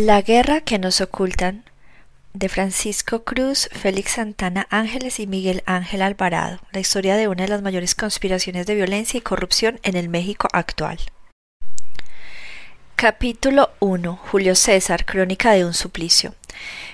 [0.00, 1.62] La guerra que nos ocultan
[2.32, 7.50] de Francisco Cruz, Félix Santana Ángeles y Miguel Ángel Alvarado, la historia de una de
[7.50, 10.98] las mayores conspiraciones de violencia y corrupción en el México actual.
[13.00, 14.20] Capítulo 1.
[14.30, 16.34] Julio César, crónica de un suplicio.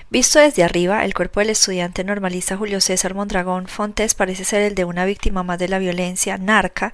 [0.09, 4.73] Visto desde arriba, el cuerpo del estudiante normalista Julio César Mondragón Fontes parece ser el
[4.73, 6.93] de una víctima más de la violencia narca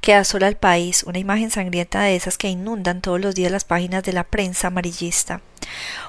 [0.00, 3.62] que asola al país, una imagen sangrienta de esas que inundan todos los días las
[3.62, 5.40] páginas de la prensa amarillista.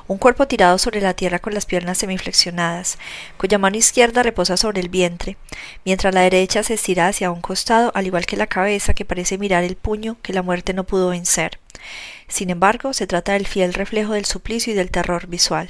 [0.07, 2.97] Un cuerpo tirado sobre la tierra con las piernas semiflexionadas,
[3.37, 5.37] cuya mano izquierda reposa sobre el vientre,
[5.85, 9.37] mientras la derecha se estira hacia un costado, al igual que la cabeza que parece
[9.37, 11.59] mirar el puño que la muerte no pudo vencer.
[12.27, 15.69] Sin embargo, se trata del fiel reflejo del suplicio y del terror visual.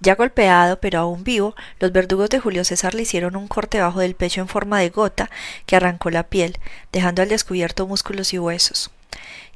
[0.00, 3.98] Ya golpeado, pero aún vivo, los verdugos de Julio César le hicieron un corte bajo
[4.00, 5.28] del pecho en forma de gota
[5.66, 6.58] que arrancó la piel,
[6.92, 8.90] dejando al descubierto músculos y huesos.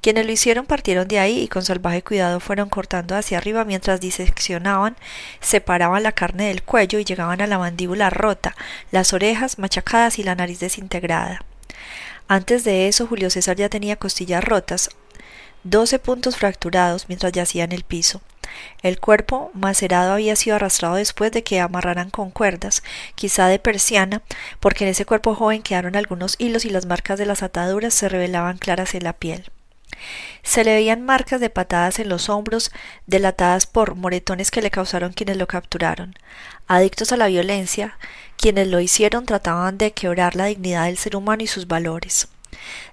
[0.02, 4.00] Quienes lo hicieron partieron de ahí y con salvaje cuidado fueron cortando hacia arriba mientras
[4.00, 4.96] diseccionaban,
[5.40, 8.56] separaban la carne del cuello y llegaban a la mandíbula rota,
[8.90, 11.44] las orejas machacadas y la nariz desintegrada.
[12.26, 14.90] Antes de eso, Julio César ya tenía costillas rotas,
[15.62, 18.22] doce puntos fracturados mientras yacía en el piso.
[18.82, 22.82] El cuerpo macerado había sido arrastrado después de que amarraran con cuerdas,
[23.14, 24.22] quizá de persiana,
[24.58, 28.08] porque en ese cuerpo joven quedaron algunos hilos y las marcas de las ataduras se
[28.08, 29.52] revelaban claras en la piel.
[30.42, 32.70] Se le veían marcas de patadas en los hombros,
[33.06, 36.14] delatadas por moretones que le causaron quienes lo capturaron.
[36.66, 37.96] Adictos a la violencia,
[38.36, 42.28] quienes lo hicieron trataban de quebrar la dignidad del ser humano y sus valores.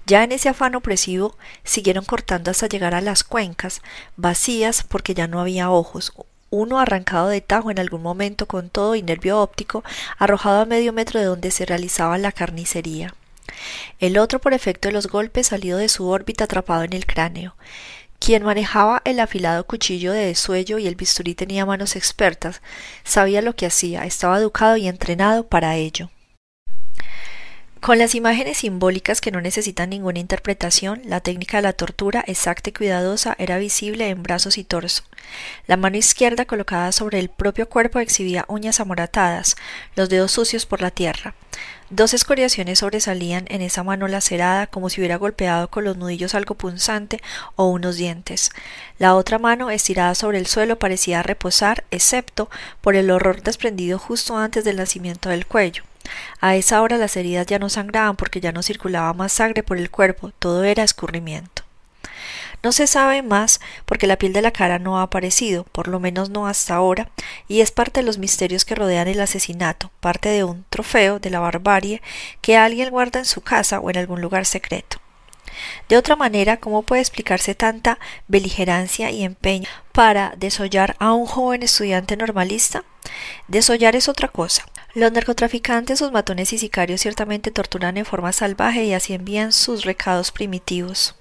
[0.06, 3.82] Ya en ese afán opresivo siguieron cortando hasta llegar a las cuencas,
[4.16, 6.14] vacías porque ya no había ojos,
[6.50, 9.84] uno arrancado de tajo en algún momento con todo y nervio óptico,
[10.18, 13.14] arrojado a medio metro de donde se realizaba la carnicería.
[14.00, 17.56] El otro por efecto de los golpes salido de su órbita atrapado en el cráneo.
[18.20, 22.62] Quien manejaba el afilado cuchillo de desuello y el bisturí tenía manos expertas,
[23.04, 26.10] sabía lo que hacía, estaba educado y entrenado para ello.
[27.80, 32.70] Con las imágenes simbólicas que no necesitan ninguna interpretación, la técnica de la tortura exacta
[32.70, 35.04] y cuidadosa era visible en brazos y torso.
[35.66, 39.56] La mano izquierda colocada sobre el propio cuerpo exhibía uñas amoratadas,
[39.96, 41.36] los dedos sucios por la tierra.
[41.92, 46.54] Dos escoriaciones sobresalían en esa mano lacerada como si hubiera golpeado con los nudillos algo
[46.54, 47.20] punzante
[47.56, 48.52] o unos dientes.
[49.00, 52.48] La otra mano, estirada sobre el suelo, parecía reposar, excepto
[52.82, 55.82] por el horror desprendido justo antes del nacimiento del cuello.
[56.40, 59.78] A esa hora las heridas ya no sangraban porque ya no circulaba más sangre por
[59.78, 61.69] el cuerpo, todo era escurrimiento.
[62.62, 66.00] No se sabe más porque la piel de la cara no ha aparecido, por lo
[66.00, 67.10] menos no hasta ahora,
[67.48, 71.30] y es parte de los misterios que rodean el asesinato, parte de un trofeo de
[71.30, 72.02] la barbarie
[72.42, 74.98] que alguien guarda en su casa o en algún lugar secreto.
[75.88, 81.64] De otra manera, ¿cómo puede explicarse tanta beligerancia y empeño para desollar a un joven
[81.64, 82.84] estudiante normalista?
[83.48, 84.66] Desollar es otra cosa.
[84.94, 89.86] Los narcotraficantes, sus matones y sicarios ciertamente torturan en forma salvaje y así envían sus
[89.86, 91.16] recados primitivos.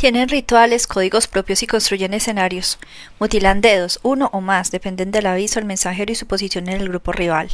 [0.00, 2.78] Tienen rituales, códigos propios y construyen escenarios.
[3.18, 6.88] Mutilan dedos, uno o más, dependen del aviso, el mensajero y su posición en el
[6.88, 7.50] grupo rival.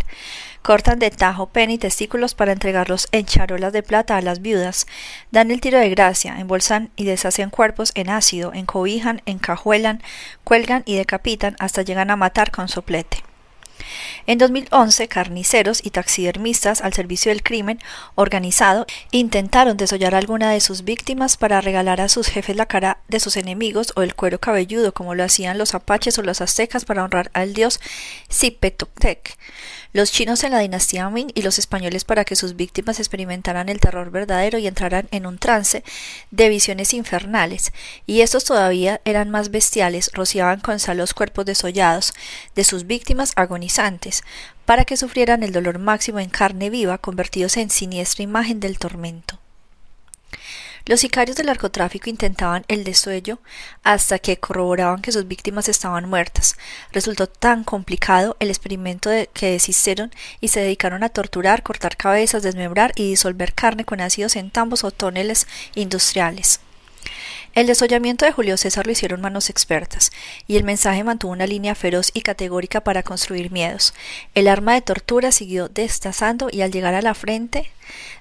[0.63, 4.87] Cortan de tajo, pene y testículos para entregarlos en charolas de plata a las viudas.
[5.33, 10.01] Dan el tiro de gracia, embolsan y deshacen cuerpos en ácido, encobijan, encajuelan,
[10.45, 13.25] cuelgan y decapitan hasta llegan a matar con soplete.
[14.27, 17.79] En 2011, carniceros y taxidermistas al servicio del crimen
[18.15, 22.99] organizado intentaron desollar a alguna de sus víctimas para regalar a sus jefes la cara
[23.09, 26.85] de sus enemigos o el cuero cabelludo, como lo hacían los apaches o los aztecas
[26.85, 27.81] para honrar al dios
[28.31, 29.37] Zipetotec
[29.97, 33.81] los chinos en la dinastía Ming y los españoles para que sus víctimas experimentaran el
[33.81, 35.83] terror verdadero y entraran en un trance
[36.31, 37.73] de visiones infernales,
[38.05, 42.13] y estos todavía eran más bestiales, rociaban con sal los cuerpos desollados
[42.55, 43.33] de sus víctimas
[44.65, 49.39] para que sufrieran el dolor máximo en carne viva, convertidos en siniestra imagen del tormento.
[50.87, 53.41] Los sicarios del narcotráfico intentaban el desuello
[53.83, 56.57] hasta que corroboraban que sus víctimas estaban muertas.
[56.93, 62.93] Resultó tan complicado el experimento que desistieron y se dedicaron a torturar, cortar cabezas, desmembrar
[62.95, 66.61] y disolver carne con ácidos en tambos o tóneles industriales.
[67.57, 70.13] El desollamiento de Julio César lo hicieron manos expertas,
[70.47, 73.95] y el mensaje mantuvo una línea feroz y categórica para construir miedos.
[74.35, 77.73] El arma de tortura siguió destazando y al llegar a la frente,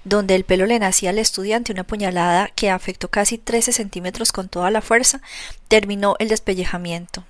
[0.06, 4.48] donde el pelo le nacía al estudiante una puñalada que afectó casi 13 centímetros con
[4.48, 5.20] toda la fuerza,
[5.68, 7.26] terminó el despellejamiento.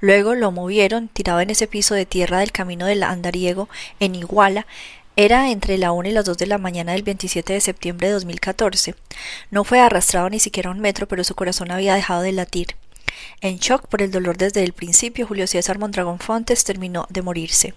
[0.00, 3.68] Luego lo movieron, tirado en ese piso de tierra del camino del andariego,
[4.00, 4.66] en Iguala,
[5.14, 8.14] Era entre la 1 y las 2 de la mañana del 27 de septiembre de
[8.14, 8.94] 2014.
[9.50, 12.76] No fue arrastrado ni siquiera un metro, pero su corazón había dejado de latir.
[13.42, 17.74] En shock por el dolor desde el principio, Julio César Mondragón Fontes terminó de morirse.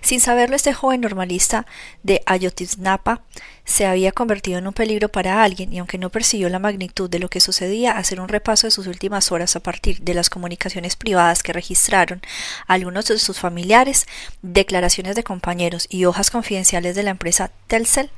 [0.00, 1.66] Sin saberlo, este joven normalista
[2.02, 3.22] de Ayotzinapa
[3.64, 7.18] se había convertido en un peligro para alguien y aunque no percibió la magnitud de
[7.18, 10.96] lo que sucedía, hacer un repaso de sus últimas horas a partir de las comunicaciones
[10.96, 12.22] privadas que registraron
[12.66, 14.06] algunos de sus familiares,
[14.42, 18.10] declaraciones de compañeros y hojas confidenciales de la empresa Telcel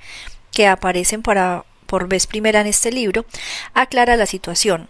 [0.53, 3.25] que aparecen para, por vez primera en este libro,
[3.75, 4.89] aclara la situación,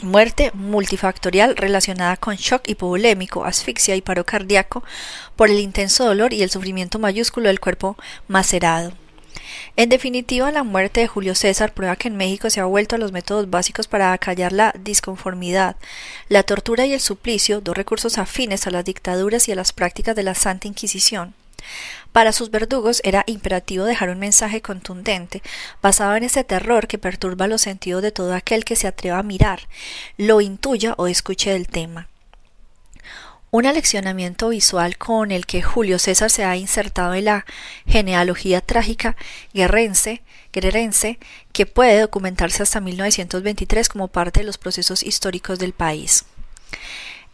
[0.00, 4.84] Muerte multifactorial relacionada con shock hipovolémico, asfixia y paro cardíaco
[5.34, 7.96] por el intenso dolor y el sufrimiento mayúsculo del cuerpo
[8.28, 8.92] macerado.
[9.78, 12.98] En definitiva, la muerte de Julio César prueba que en México se ha vuelto a
[12.98, 15.76] los métodos básicos para acallar la disconformidad,
[16.28, 20.16] la tortura y el suplicio, dos recursos afines a las dictaduras y a las prácticas
[20.16, 21.32] de la Santa Inquisición.
[22.10, 25.42] Para sus verdugos era imperativo dejar un mensaje contundente,
[25.80, 29.22] basado en ese terror que perturba los sentidos de todo aquel que se atreva a
[29.22, 29.60] mirar,
[30.16, 32.08] lo intuya o escuche el tema.
[33.50, 37.46] Un aleccionamiento visual con el que Julio César se ha insertado en la
[37.86, 39.16] genealogía trágica
[39.54, 40.20] guerrense,
[40.52, 41.18] guerrerense
[41.52, 46.26] que puede documentarse hasta 1923 como parte de los procesos históricos del país.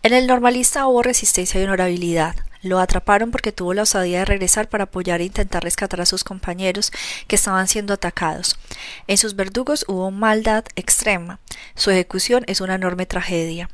[0.05, 2.37] En el normalista hubo resistencia y honorabilidad.
[2.62, 6.22] Lo atraparon porque tuvo la osadía de regresar para apoyar e intentar rescatar a sus
[6.22, 6.93] compañeros
[7.26, 8.56] que estaban siendo atacados.
[9.08, 11.40] En sus verdugos hubo maldad extrema.
[11.75, 13.69] Su ejecución es una enorme tragedia.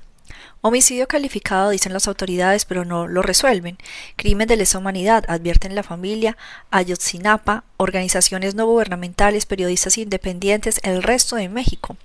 [0.63, 3.79] Homicidio calificado, dicen las autoridades, pero no lo resuelven.
[4.17, 6.37] Crimen de lesa humanidad, advierten la familia,
[6.71, 11.97] Ayotzinapa, organizaciones no gubernamentales, periodistas independientes, el resto de México.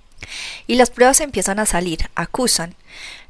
[0.67, 2.75] Y las pruebas empiezan a salir, acusan.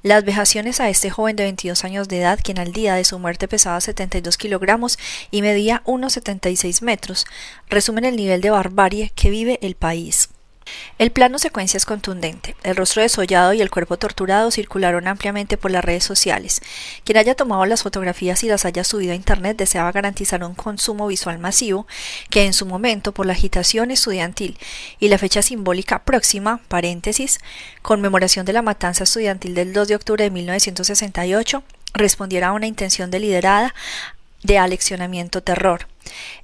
[0.03, 3.17] Las vejaciones a este joven de 22 años de edad, quien al día de su
[3.17, 4.99] muerte pesaba 72 kilogramos
[5.31, 7.25] y medía 1,76 metros,
[7.69, 10.29] resumen el nivel de barbarie que vive el país.
[10.97, 12.55] El plano secuencia es contundente.
[12.63, 16.61] El rostro desollado y el cuerpo torturado circularon ampliamente por las redes sociales.
[17.03, 21.07] Quien haya tomado las fotografías y las haya subido a Internet deseaba garantizar un consumo
[21.07, 21.85] visual masivo
[22.29, 24.57] que en su momento, por la agitación estudiantil
[24.99, 27.39] y la fecha simbólica próxima, paréntesis,
[27.81, 31.63] conmemoración de la matanza estudiantil del 2 de octubre de 1968,
[31.93, 33.73] respondiera a una intención deliberada
[34.45, 35.87] de aleccionamiento terror.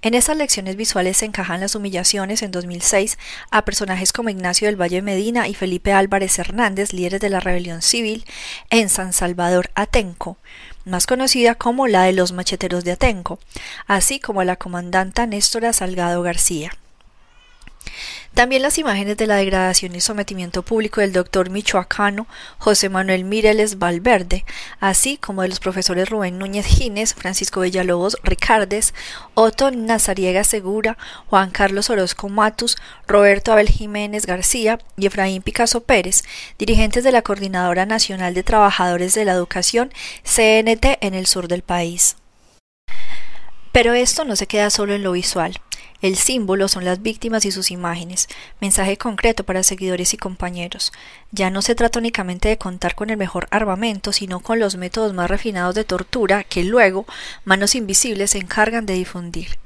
[0.01, 3.17] En esas lecciones visuales se encajan las humillaciones en 2006
[3.51, 7.81] a personajes como Ignacio del Valle Medina y Felipe Álvarez Hernández, líderes de la rebelión
[7.81, 8.25] civil
[8.69, 10.37] en San Salvador Atenco,
[10.85, 13.39] más conocida como la de los macheteros de Atenco,
[13.85, 16.71] así como a la comandanta Néstora Salgado García.
[18.33, 22.27] También las imágenes de la degradación y sometimiento público del doctor michoacano
[22.59, 24.45] José Manuel Mireles Valverde,
[24.79, 28.93] así como de los profesores Rubén Núñez Gines, Francisco Villalobos Ricardes,
[29.33, 30.97] Otto Nazariega Segura,
[31.27, 36.23] Juan Carlos Orozco Matus, Roberto Abel Jiménez García y Efraín Picasso Pérez,
[36.57, 39.91] dirigentes de la Coordinadora Nacional de Trabajadores de la Educación,
[40.23, 42.15] CNT, en el sur del país.
[43.73, 45.59] Pero esto no se queda solo en lo visual.
[46.01, 48.27] El símbolo son las víctimas y sus imágenes,
[48.59, 50.91] mensaje concreto para seguidores y compañeros.
[51.31, 55.13] Ya no se trata únicamente de contar con el mejor armamento, sino con los métodos
[55.13, 57.05] más refinados de tortura que luego
[57.45, 59.59] manos invisibles se encargan de difundir.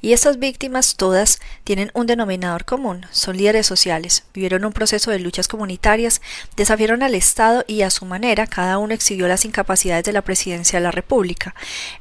[0.00, 5.18] Y estas víctimas todas tienen un denominador común, son líderes sociales, vivieron un proceso de
[5.18, 6.22] luchas comunitarias,
[6.56, 10.78] desafiaron al Estado y a su manera cada uno exhibió las incapacidades de la presidencia
[10.78, 11.54] de la República,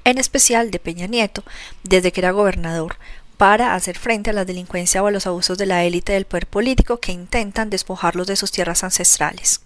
[0.05, 1.43] en especial de Peña Nieto,
[1.83, 2.97] desde que era gobernador,
[3.39, 6.45] para hacer frente a la delincuencia o a los abusos de la élite del poder
[6.45, 9.61] político que intentan despojarlos de sus tierras ancestrales.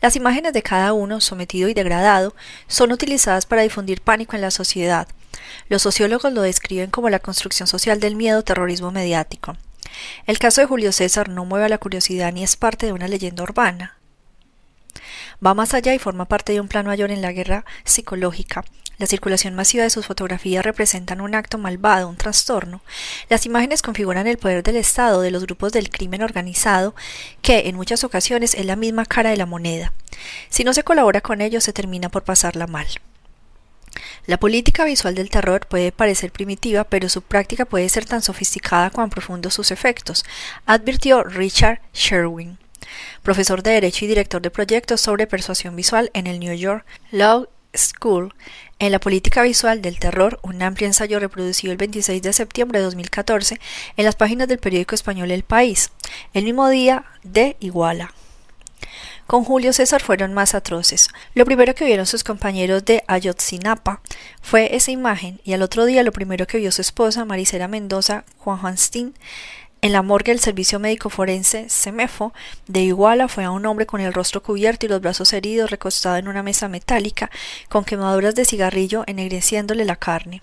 [0.00, 2.36] Las imágenes de cada uno, sometido y degradado,
[2.68, 5.08] son utilizadas para difundir pánico en la sociedad.
[5.68, 9.56] Los sociólogos lo describen como la construcción social del miedo terrorismo mediático.
[10.28, 13.08] El caso de Julio César no mueve a la curiosidad ni es parte de una
[13.08, 13.96] leyenda urbana.
[15.44, 18.64] Va más allá y forma parte de un plan mayor en la guerra psicológica,
[18.98, 22.80] la circulación masiva de sus fotografías representan un acto malvado, un trastorno.
[23.28, 26.94] Las imágenes configuran el poder del Estado, de los grupos del crimen organizado,
[27.42, 29.92] que en muchas ocasiones es la misma cara de la moneda.
[30.48, 32.86] Si no se colabora con ellos, se termina por pasarla mal.
[34.26, 38.90] La política visual del terror puede parecer primitiva, pero su práctica puede ser tan sofisticada
[38.90, 40.24] como profundos sus efectos,
[40.66, 42.58] advirtió Richard Sherwin,
[43.22, 47.48] profesor de Derecho y director de proyectos sobre persuasión visual en el New York Law
[47.76, 48.34] School
[48.78, 52.84] en la política visual del terror, un amplio ensayo reproducido el 26 de septiembre de
[52.84, 53.58] 2014
[53.96, 55.90] en las páginas del periódico español El País,
[56.34, 58.12] el mismo día de Iguala.
[59.26, 61.08] con Julio César fueron más atroces.
[61.34, 64.00] Lo primero que vieron sus compañeros de Ayotzinapa
[64.40, 68.24] fue esa imagen y al otro día lo primero que vio su esposa, Marisela Mendoza
[68.38, 69.14] Juan Juanstín,
[69.82, 72.32] en la morgue del Servicio Médico Forense, SEMEFO,
[72.66, 76.16] de Iguala fue a un hombre con el rostro cubierto y los brazos heridos recostado
[76.16, 77.30] en una mesa metálica,
[77.68, 80.42] con quemaduras de cigarrillo ennegreciéndole la carne.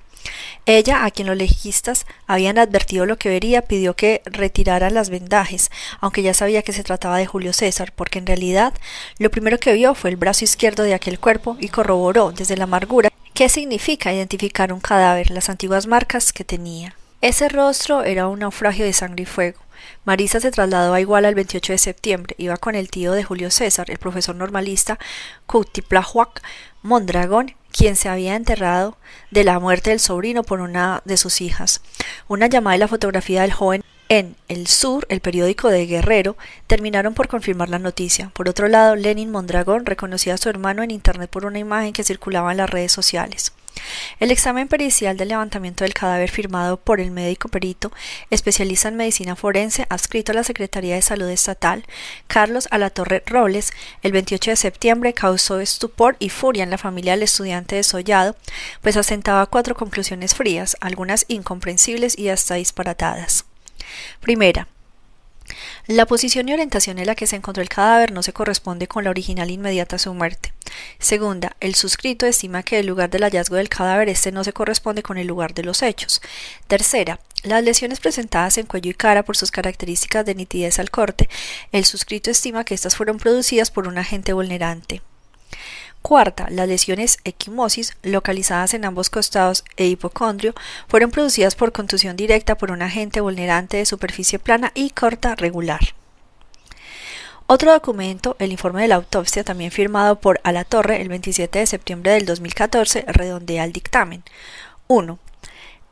[0.65, 5.69] Ella, a quien los legistas habían advertido lo que vería, pidió que retiraran las vendajes,
[5.99, 8.73] aunque ya sabía que se trataba de Julio César, porque en realidad
[9.19, 12.63] lo primero que vio fue el brazo izquierdo de aquel cuerpo y corroboró desde la
[12.63, 16.95] amargura qué significa identificar un cadáver, las antiguas marcas que tenía.
[17.23, 19.61] Ese rostro era un naufragio de sangre y fuego.
[20.03, 22.35] Marisa se trasladó a Iguala el 28 de septiembre.
[22.37, 24.99] Iba con el tío de Julio César, el profesor normalista
[25.45, 26.41] Cuutiplahuac
[26.81, 28.97] Mondragón, quien se había enterrado
[29.31, 31.79] de la muerte del sobrino por una de sus hijas.
[32.27, 36.35] Una llamada y la fotografía del joven en El Sur, el periódico de Guerrero,
[36.67, 38.31] terminaron por confirmar la noticia.
[38.33, 42.03] Por otro lado, Lenin Mondragón reconocía a su hermano en Internet por una imagen que
[42.03, 43.53] circulaba en las redes sociales.
[44.19, 47.91] El examen pericial del levantamiento del cadáver firmado por el médico perito,
[48.29, 51.83] especialista en medicina forense, adscrito a la Secretaría de Salud Estatal,
[52.27, 57.23] Carlos Alatorre Robles, el 28 de septiembre causó estupor y furia en la familia del
[57.23, 58.35] estudiante desollado,
[58.81, 63.45] pues asentaba cuatro conclusiones frías, algunas incomprensibles y hasta disparatadas.
[64.21, 64.67] Primera,
[65.87, 69.03] la posición y orientación en la que se encontró el cadáver no se corresponde con
[69.03, 70.53] la original inmediata a su muerte.
[70.97, 75.03] Segunda, el suscrito estima que el lugar del hallazgo del cadáver este no se corresponde
[75.03, 76.21] con el lugar de los hechos.
[76.67, 81.27] Tercera, las lesiones presentadas en cuello y cara por sus características de nitidez al corte,
[81.73, 85.01] el suscrito estima que estas fueron producidas por un agente vulnerante.
[86.03, 90.53] Cuarta, las lesiones equimosis, localizadas en ambos costados e hipocondrio,
[90.89, 95.79] fueron producidas por contusión directa por un agente vulnerante de superficie plana y corta regular.
[97.47, 102.11] Otro documento, el informe de la autopsia, también firmado por Alatorre el 27 de septiembre
[102.11, 104.23] del 2014, redondea el dictamen.
[104.87, 105.19] 1.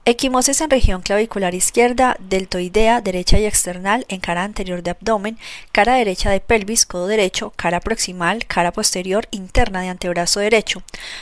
[0.04, 5.38] Equimosis en región clavicular izquierda, deltoidea, derecha y external, en cara anterior de abdomen,
[5.72, 10.82] cara derecha de pelvis, codo derecho, cara proximal, cara posterior, interna de antebrazo derecho,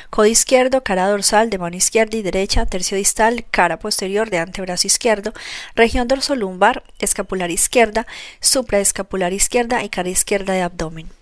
[0.09, 4.87] codo izquierdo, cara dorsal de mano izquierda y derecha, tercio distal, cara posterior de antebrazo
[4.87, 5.33] izquierdo,
[5.75, 8.07] región dorsolumbar, escapular izquierda,
[8.39, 11.18] supraescapular izquierda y cara izquierda de abdomen.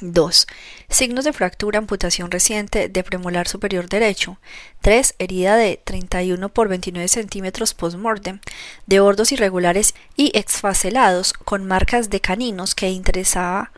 [0.00, 0.46] 2.
[0.88, 4.38] Signos de fractura, amputación reciente de premolar superior derecho.
[4.80, 5.14] 3.
[5.18, 8.40] Herida de 31 por 29 centímetros postmortem,
[8.86, 13.72] de bordos irregulares y exfaselados, con marcas de caninos que interesaba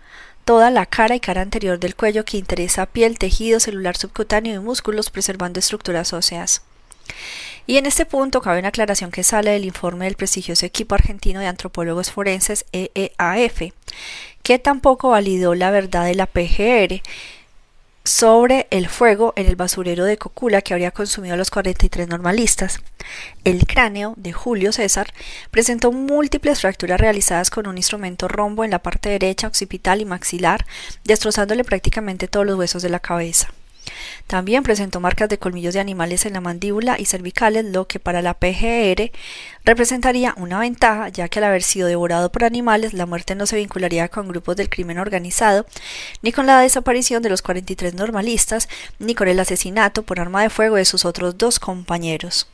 [0.45, 4.59] toda la cara y cara anterior del cuello que interesa piel, tejido celular subcutáneo y
[4.59, 6.62] músculos, preservando estructuras óseas.
[7.66, 11.40] Y en este punto cabe una aclaración que sale del informe del prestigioso equipo argentino
[11.40, 13.73] de antropólogos forenses EEAF,
[14.42, 17.02] que tampoco validó la verdad de la PGR
[18.04, 22.81] sobre el fuego en el basurero de Cocula que habría consumido a los 43 normalistas.
[23.45, 25.12] El cráneo de Julio César
[25.50, 30.66] presentó múltiples fracturas realizadas con un instrumento rombo en la parte derecha, occipital y maxilar,
[31.04, 33.52] destrozándole prácticamente todos los huesos de la cabeza.
[34.26, 38.22] También presentó marcas de colmillos de animales en la mandíbula y cervicales, lo que para
[38.22, 39.10] la PGR
[39.64, 43.56] representaría una ventaja, ya que al haber sido devorado por animales, la muerte no se
[43.56, 45.66] vincularía con grupos del crimen organizado,
[46.22, 50.50] ni con la desaparición de los 43 normalistas, ni con el asesinato por arma de
[50.50, 52.48] fuego de sus otros dos compañeros.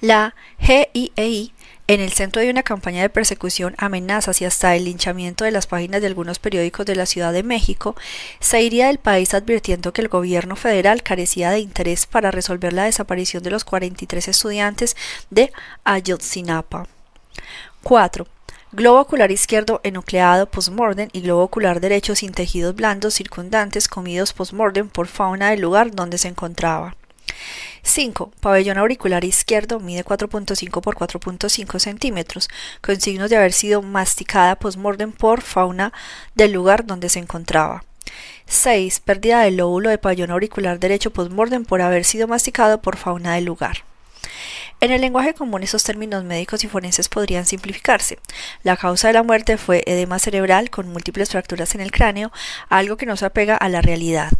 [0.00, 1.52] La GIEI
[1.88, 5.66] en el centro de una campaña de persecución, amenazas y hasta el linchamiento de las
[5.66, 7.94] páginas de algunos periódicos de la Ciudad de México,
[8.40, 12.84] se iría del país advirtiendo que el gobierno federal carecía de interés para resolver la
[12.84, 14.96] desaparición de los 43 estudiantes
[15.30, 15.52] de
[15.84, 16.88] Ayotzinapa.
[17.82, 18.26] 4.
[18.72, 24.88] Globo ocular izquierdo enucleado postmortem y globo ocular derecho sin tejidos blandos circundantes comidos postmortem
[24.88, 26.96] por fauna del lugar donde se encontraba.
[27.86, 28.32] 5.
[28.40, 32.48] Pabellón auricular izquierdo mide 4.5 por 4.5 centímetros,
[32.82, 35.92] con signos de haber sido masticada postmortem por fauna
[36.34, 37.84] del lugar donde se encontraba.
[38.46, 39.00] 6.
[39.00, 43.44] Pérdida del lóbulo de pabellón auricular derecho postmortem por haber sido masticado por fauna del
[43.44, 43.84] lugar.
[44.80, 48.18] En el lenguaje común esos términos médicos y forenses podrían simplificarse.
[48.64, 52.32] La causa de la muerte fue edema cerebral con múltiples fracturas en el cráneo,
[52.68, 54.32] algo que no se apega a la realidad.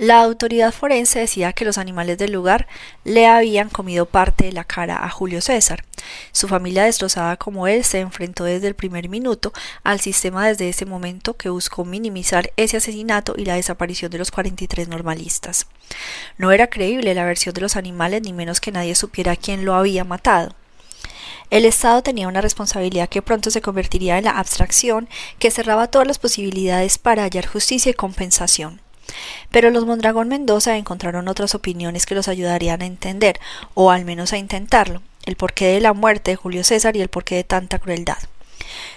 [0.00, 2.66] La autoridad forense decía que los animales del lugar
[3.04, 5.84] le habían comido parte de la cara a Julio César.
[6.32, 9.52] Su familia destrozada como él se enfrentó desde el primer minuto
[9.84, 14.30] al sistema desde ese momento que buscó minimizar ese asesinato y la desaparición de los
[14.30, 15.66] 43 normalistas.
[16.38, 19.74] No era creíble la versión de los animales ni menos que nadie supiera quién lo
[19.74, 20.54] había matado.
[21.50, 26.08] El Estado tenía una responsabilidad que pronto se convertiría en la abstracción que cerraba todas
[26.08, 28.80] las posibilidades para hallar justicia y compensación.
[29.50, 33.40] Pero los Mondragón Mendoza encontraron otras opiniones que los ayudarían a entender,
[33.74, 37.08] o al menos a intentarlo, el porqué de la muerte de Julio César y el
[37.08, 38.18] porqué de tanta crueldad.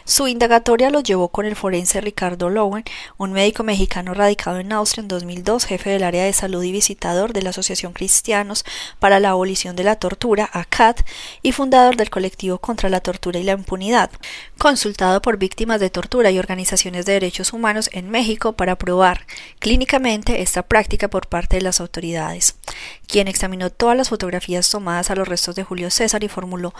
[0.06, 2.84] Su indagatoria los llevó con el forense Ricardo Lowen,
[3.18, 7.34] un médico mexicano radicado en Austria en 2002, jefe del área de salud y visitador
[7.34, 8.66] de la Asociación Cristianos
[9.00, 11.02] para la Abolición de la Tortura, ACAT,
[11.42, 14.12] y fundador del colectivo contra la tortura y la impunidad,
[14.58, 19.26] consultado por víctimas de tortura y organizaciones de derechos humanos en México para probar
[19.60, 22.56] clínicamente esta práctica por parte de las autoridades,
[23.08, 26.74] quien examinó todas las fotografías tomadas a los restos de Julio César y formuló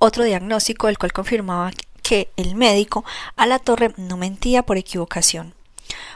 [0.00, 1.70] otro diagnóstico, el cual confirmaba
[2.04, 5.54] que el médico a la torre no mentía por equivocación.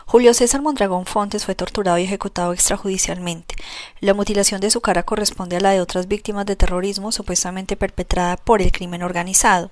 [0.07, 3.57] Julio César Mondragón Fontes fue torturado y ejecutado extrajudicialmente.
[4.01, 8.37] La mutilación de su cara corresponde a la de otras víctimas de terrorismo supuestamente perpetrada
[8.37, 9.71] por el crimen organizado.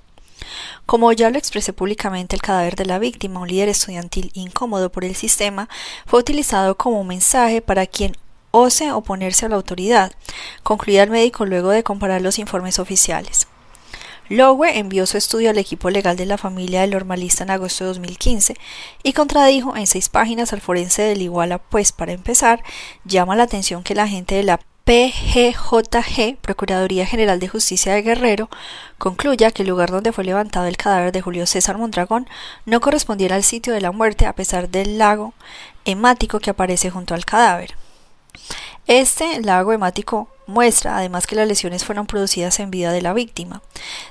[0.85, 5.05] Como ya lo expresé públicamente, el cadáver de la víctima, un líder estudiantil incómodo por
[5.05, 5.69] el sistema,
[6.07, 8.17] fue utilizado como mensaje para quien
[8.51, 10.13] ose oponerse a la autoridad,
[10.63, 13.49] concluía el médico luego de comparar los informes oficiales.
[14.29, 17.89] Lowe envió su estudio al equipo legal de la familia del normalista en agosto de
[17.89, 18.55] 2015
[19.03, 22.63] y contradijo en seis páginas al forense del Iguala, pues para empezar,
[23.05, 28.49] llama la atención que la gente de la PGJG, Procuraduría General de Justicia de Guerrero,
[28.99, 32.29] concluya que el lugar donde fue levantado el cadáver de Julio César Mondragón
[32.67, 35.35] no correspondiera al sitio de la muerte a pesar del lago
[35.85, 37.75] hemático que aparece junto al cadáver.
[38.89, 43.61] Este lago hemático muestra además que las lesiones fueron producidas en vida de la víctima.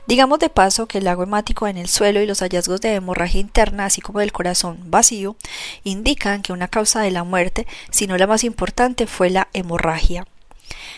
[0.06, 3.40] Digamos de paso que el lago hemático en el suelo y los hallazgos de hemorragia
[3.40, 5.38] interna, así como del corazón vacío,
[5.86, 10.28] indican que una causa de la muerte, si no la más importante, fue la hemorragia.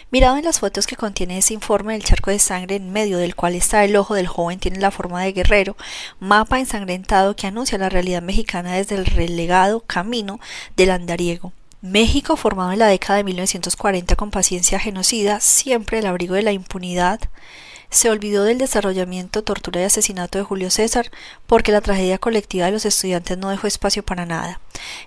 [0.09, 3.35] Mirado en las fotos que contiene ese informe, el charco de sangre en medio del
[3.35, 5.77] cual está el ojo del joven tiene la forma de guerrero,
[6.19, 10.39] mapa ensangrentado que anuncia la realidad mexicana desde el relegado camino
[10.75, 11.53] del andariego.
[11.81, 16.51] México, formado en la década de 1940 con paciencia genocida, siempre el abrigo de la
[16.51, 17.19] impunidad,
[17.91, 21.11] se olvidó del desarrollamiento, tortura y asesinato de Julio César
[21.45, 24.59] porque la tragedia colectiva de los estudiantes no dejó espacio para nada.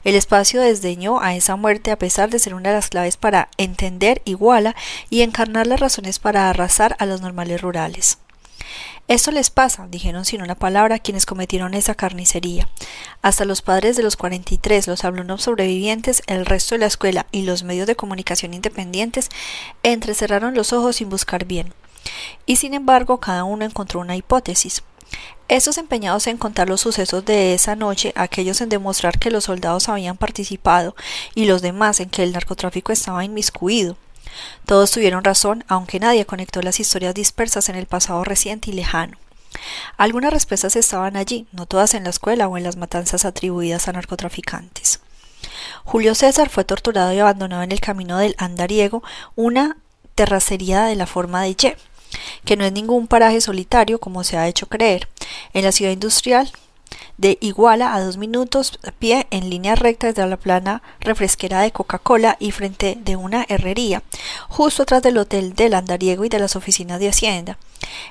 [0.05, 3.49] El espacio desdeñó a esa muerte a pesar de ser una de las claves para
[3.59, 4.77] entender Iguala
[5.11, 8.19] y encarnar las razones para arrasar a los normales rurales.
[9.09, 12.69] Esto les pasa, dijeron sin una palabra quienes cometieron esa carnicería.
[13.23, 17.43] Hasta los padres de los 43, los alumnos sobrevivientes, el resto de la escuela y
[17.43, 19.29] los medios de comunicación independientes
[19.83, 21.75] entrecerraron los ojos sin buscar bien.
[22.47, 24.83] Y sin embargo, cada uno encontró una hipótesis.
[25.49, 29.89] Estos empeñados en contar los sucesos de esa noche, aquellos en demostrar que los soldados
[29.89, 30.95] habían participado
[31.35, 33.97] y los demás en que el narcotráfico estaba inmiscuido.
[34.67, 39.17] Todos tuvieron razón, aunque nadie conectó las historias dispersas en el pasado reciente y lejano.
[39.97, 43.93] Algunas respuestas estaban allí, no todas en la escuela o en las matanzas atribuidas a
[43.93, 45.01] narcotraficantes.
[45.85, 49.03] Julio César fue torturado y abandonado en el camino del Andariego,
[49.35, 49.77] una
[50.15, 51.57] terracería de la forma de Y,
[52.45, 55.09] que no es ningún paraje solitario como se ha hecho creer.
[55.53, 56.53] En la ciudad industrial
[57.19, 62.37] de Iguala a dos minutos pie en línea recta desde la plana refresquera de Coca-Cola
[62.41, 64.03] y frente de una herrería,
[64.49, 67.59] justo atrás del hotel del Andariego y de las oficinas de Hacienda.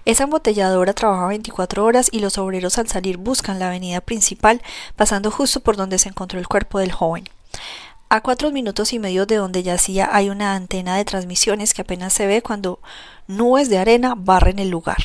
[0.06, 4.62] Esa embotelladora trabaja 24 horas y los obreros al salir buscan la avenida principal,
[4.96, 7.28] pasando justo por donde se encontró el cuerpo del joven.
[8.10, 12.12] A cuatro minutos y medio de donde yacía hay una antena de transmisiones que apenas
[12.12, 12.80] se ve cuando
[13.28, 14.98] nubes de arena barren el lugar.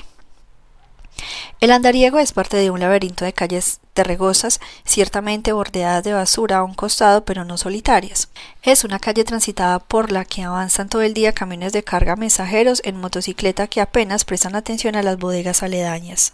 [1.61, 6.65] El andariego es parte de un laberinto de calles terregosas, ciertamente bordeadas de basura a
[6.65, 8.29] un costado, pero no solitarias.
[8.63, 12.83] Es una calle transitada por la que avanzan todo el día camiones de carga mensajeros
[12.85, 16.33] en motocicleta que apenas prestan atención a las bodegas aledañas.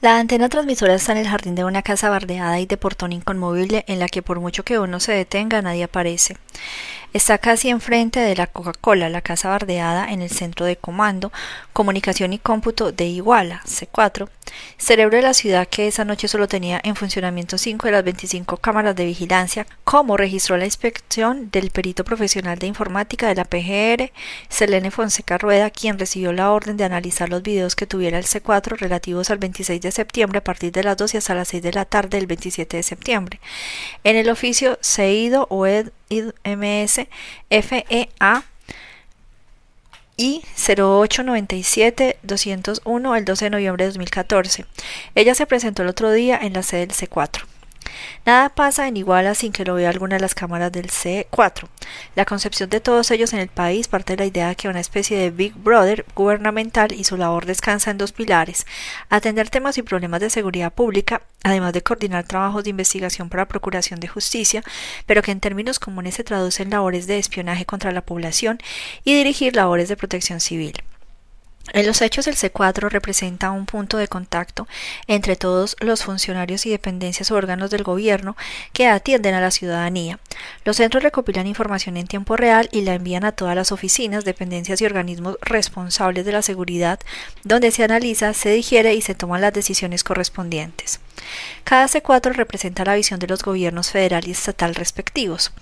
[0.00, 3.84] La antena transmisora está en el jardín de una casa bardeada y de portón inconmovible
[3.86, 6.38] en la que por mucho que uno se detenga nadie aparece.
[7.12, 11.32] Está casi enfrente de la Coca-Cola, la casa bardeada en el centro de comando,
[11.72, 14.28] comunicación y cómputo de Iguala, C4,
[14.78, 18.58] cerebro de la ciudad que esa noche solo tenía en funcionamiento 5 de las 25
[18.58, 24.12] cámaras de vigilancia, como registró la inspección del perito profesional de informática de la PGR,
[24.48, 28.78] Selene Fonseca Rueda, quien recibió la orden de analizar los videos que tuviera el C4
[28.78, 31.72] relativos al 26 de septiembre a partir de las 2 y hasta las 6 de
[31.72, 33.40] la tarde del 27 de septiembre.
[34.04, 35.66] En el oficio CEIDO o
[36.10, 37.06] MS
[37.48, 38.44] FEA
[40.16, 44.66] y 0897-201 el 12 de noviembre de 2014.
[45.14, 47.49] Ella se presentó el otro día en la sede del C4.
[48.26, 51.68] Nada pasa en Iguala sin que lo vea alguna de las cámaras del C4.
[52.14, 54.80] La concepción de todos ellos en el país parte de la idea de que una
[54.80, 58.66] especie de Big Brother gubernamental y su labor descansa en dos pilares,
[59.08, 64.00] atender temas y problemas de seguridad pública, además de coordinar trabajos de investigación para procuración
[64.00, 64.62] de justicia,
[65.06, 68.58] pero que en términos comunes se traduce en labores de espionaje contra la población
[69.04, 70.82] y dirigir labores de protección civil.
[71.72, 74.66] En los hechos, el C4 representa un punto de contacto
[75.06, 78.36] entre todos los funcionarios y dependencias o órganos del gobierno
[78.72, 80.18] que atienden a la ciudadanía.
[80.64, 84.80] Los centros recopilan información en tiempo real y la envían a todas las oficinas, dependencias
[84.80, 87.00] y organismos responsables de la seguridad,
[87.44, 91.00] donde se analiza, se digiere y se toman las decisiones correspondientes.
[91.64, 95.52] Cada C4 representa la visión de los gobiernos federal y estatal respectivos.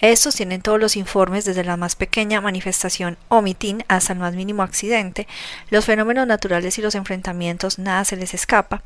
[0.00, 4.34] Estos tienen todos los informes desde la más pequeña manifestación o mitin hasta el más
[4.34, 5.28] mínimo accidente,
[5.70, 8.82] los fenómenos naturales y los enfrentamientos nada se les escapa,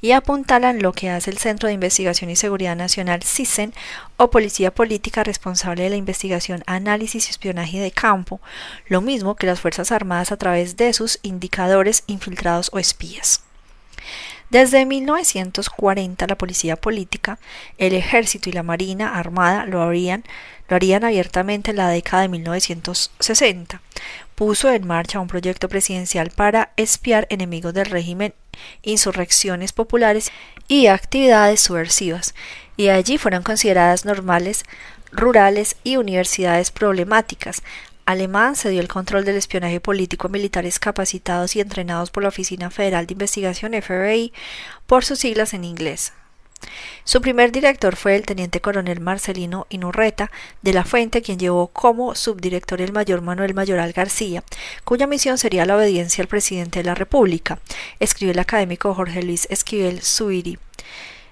[0.00, 3.74] y apuntalan lo que hace el Centro de Investigación y Seguridad Nacional CISEN
[4.16, 8.40] o Policía Política responsable de la investigación, análisis y espionaje de campo,
[8.88, 13.45] lo mismo que las Fuerzas Armadas a través de sus indicadores infiltrados o espías.
[14.50, 17.38] Desde 1940 la policía política,
[17.78, 20.24] el ejército y la marina armada lo harían,
[20.68, 23.80] lo harían abiertamente en la década de 1960.
[24.36, 28.34] Puso en marcha un proyecto presidencial para espiar enemigos del régimen,
[28.82, 30.30] insurrecciones populares
[30.68, 32.34] y actividades subversivas,
[32.76, 34.64] y allí fueron consideradas normales
[35.12, 37.62] rurales y universidades problemáticas,
[38.06, 42.30] alemán se dio el control del espionaje político a militares capacitados y entrenados por la
[42.30, 44.32] Oficina Federal de Investigación FBI
[44.86, 46.12] por sus siglas en inglés.
[47.04, 50.30] Su primer director fue el teniente coronel Marcelino Inurreta
[50.62, 54.42] de la Fuente, quien llevó como subdirector el mayor Manuel Mayoral García,
[54.84, 57.58] cuya misión sería la obediencia al presidente de la República,
[58.00, 60.58] escribió el académico Jorge Luis Esquivel Suiri.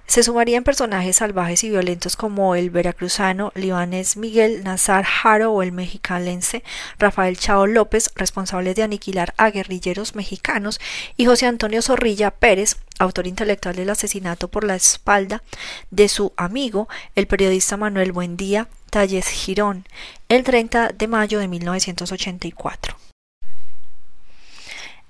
[0.07, 5.71] Se sumarían personajes salvajes y violentos como el veracruzano libanés Miguel Nazar Jaro o el
[5.71, 6.63] mexicalense
[6.99, 10.79] Rafael Chao López, responsables de aniquilar a guerrilleros mexicanos,
[11.17, 15.41] y José Antonio Zorrilla Pérez, autor intelectual del asesinato por la espalda
[15.89, 19.85] de su amigo, el periodista Manuel Buendía Talles Girón,
[20.29, 22.95] el 30 de mayo de 1984.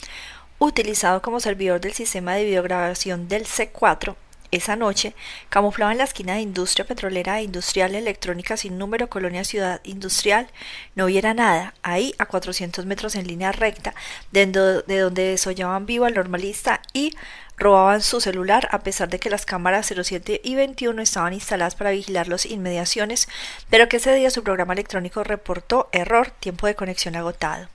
[0.62, 4.16] utilizado como servidor del sistema de videograbación del C4,
[4.52, 5.16] esa noche,
[5.50, 10.48] camuflado en la esquina de Industria Petrolera e Industrial Electrónica sin número Colonia Ciudad Industrial,
[10.94, 13.96] no hubiera nada, ahí a 400 metros en línea recta,
[14.32, 17.16] de, donde desollaban vivo al normalista y
[17.58, 21.92] robaban su celular a pesar de que las cámaras 07 y 21 estaban instaladas para
[21.92, 23.30] vigilar las inmediaciones,
[23.72, 27.68] pero que ese día su programa electrónico reportó error, tiempo de conexión agotado.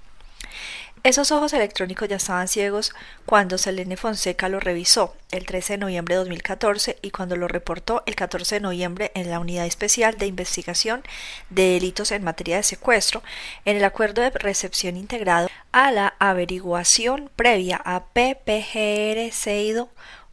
[1.06, 2.92] Esos ojos electrónicos ya estaban ciegos
[3.26, 8.02] cuando Selene Fonseca lo revisó el 13 de noviembre de 2014 y cuando lo reportó
[8.06, 11.04] el 14 de noviembre en la Unidad Especial de Investigación
[11.48, 13.22] de Delitos en Materia de Secuestro
[13.64, 19.30] en el Acuerdo de Recepción Integrado a la averiguación previa a PPGR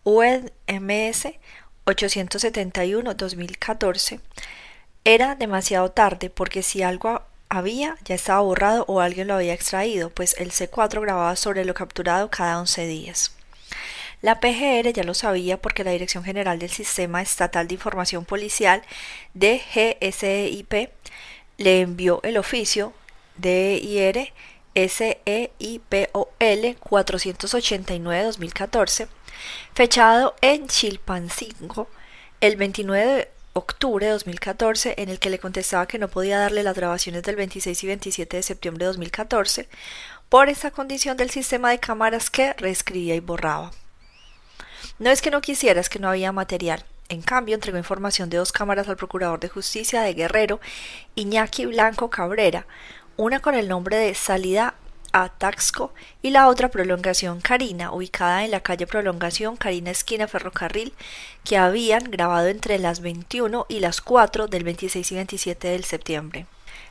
[0.05, 1.27] UMS
[1.85, 4.19] 871-2014
[5.05, 7.21] era demasiado tarde porque si algo
[7.53, 11.73] había ya estaba borrado o alguien lo había extraído, pues el C4 grababa sobre lo
[11.73, 13.35] capturado cada 11 días.
[14.21, 18.81] La PGR ya lo sabía porque la Dirección General del Sistema Estatal de Información Policial
[19.33, 20.89] de GSIP
[21.57, 22.93] le envió el oficio
[23.37, 24.31] DIR
[24.75, 29.07] SEIPOL 489-2014,
[29.73, 31.87] fechado en Chilpancingo
[32.41, 36.63] el 29 de octubre de 2014 en el que le contestaba que no podía darle
[36.63, 39.69] las grabaciones del 26 y 27 de septiembre de 2014
[40.29, 43.71] por esa condición del sistema de cámaras que reescribía y borraba.
[44.97, 46.83] No es que no quisiera, es que no había material.
[47.09, 50.59] En cambio, entregó información de dos cámaras al Procurador de Justicia de Guerrero,
[51.15, 52.65] Iñaki Blanco Cabrera,
[53.17, 54.75] una con el nombre de Salida
[55.13, 60.93] a Taxco y la otra prolongación Carina, ubicada en la calle Prolongación Carina esquina Ferrocarril,
[61.45, 66.45] que habían grabado entre las 21 y las 4 del 26 y 27 de septiembre.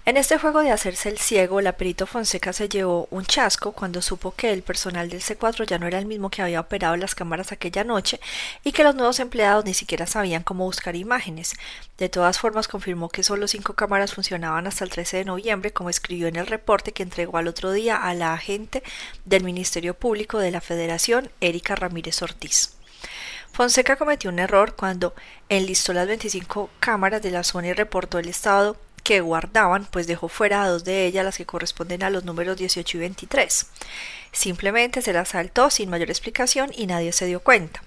[0.04, 4.02] En este juego de hacerse el ciego, la perito Fonseca se llevó un chasco cuando
[4.02, 7.14] supo que el personal del C4 ya no era el mismo que había operado las
[7.14, 8.18] cámaras aquella noche
[8.64, 11.54] y que los nuevos empleados ni siquiera sabían cómo buscar imágenes.
[11.98, 15.88] De todas formas, confirmó que solo cinco cámaras funcionaban hasta el 13 de noviembre, como
[15.88, 18.82] escribió en el reporte que entregó al otro día a la agente
[19.24, 22.74] del Ministerio Público de la Federación, Erika Ramírez Ortiz.
[23.52, 25.14] Fonseca cometió un error cuando
[25.48, 30.28] enlistó las 25 cámaras de la zona y reportó el estado que guardaban, pues dejó
[30.28, 33.66] fuera a dos de ellas las que corresponden a los números 18 y 23.
[34.32, 37.82] Simplemente se las saltó sin mayor explicación y nadie se dio cuenta.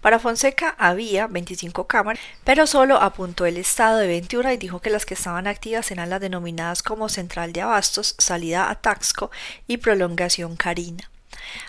[0.00, 4.90] Para Fonseca había 25 cámaras, pero solo apuntó el estado de 21 y dijo que
[4.90, 9.30] las que estaban activas eran las denominadas como Central de Abastos, Salida a Taxco
[9.66, 11.10] y Prolongación Carina.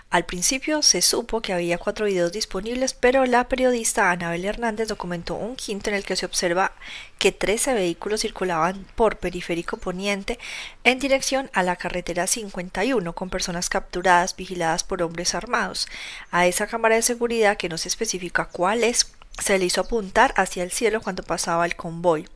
[0.10, 5.36] Al principio se supo que había cuatro videos disponibles, pero la periodista Anabel Hernández documentó
[5.36, 6.72] un quinto en el que se observa
[7.20, 10.40] que 13 vehículos circulaban por periférico poniente
[10.84, 15.88] en dirección a la carretera 51 con personas capturadas vigiladas por hombres armados.
[16.32, 20.34] A esa cámara de seguridad que no se especifica cuál es, se le hizo apuntar
[20.38, 22.28] hacia el cielo cuando pasaba el convoy.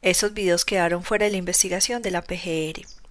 [0.00, 3.01] Esos videos quedaron fuera de la investigación de la PGR.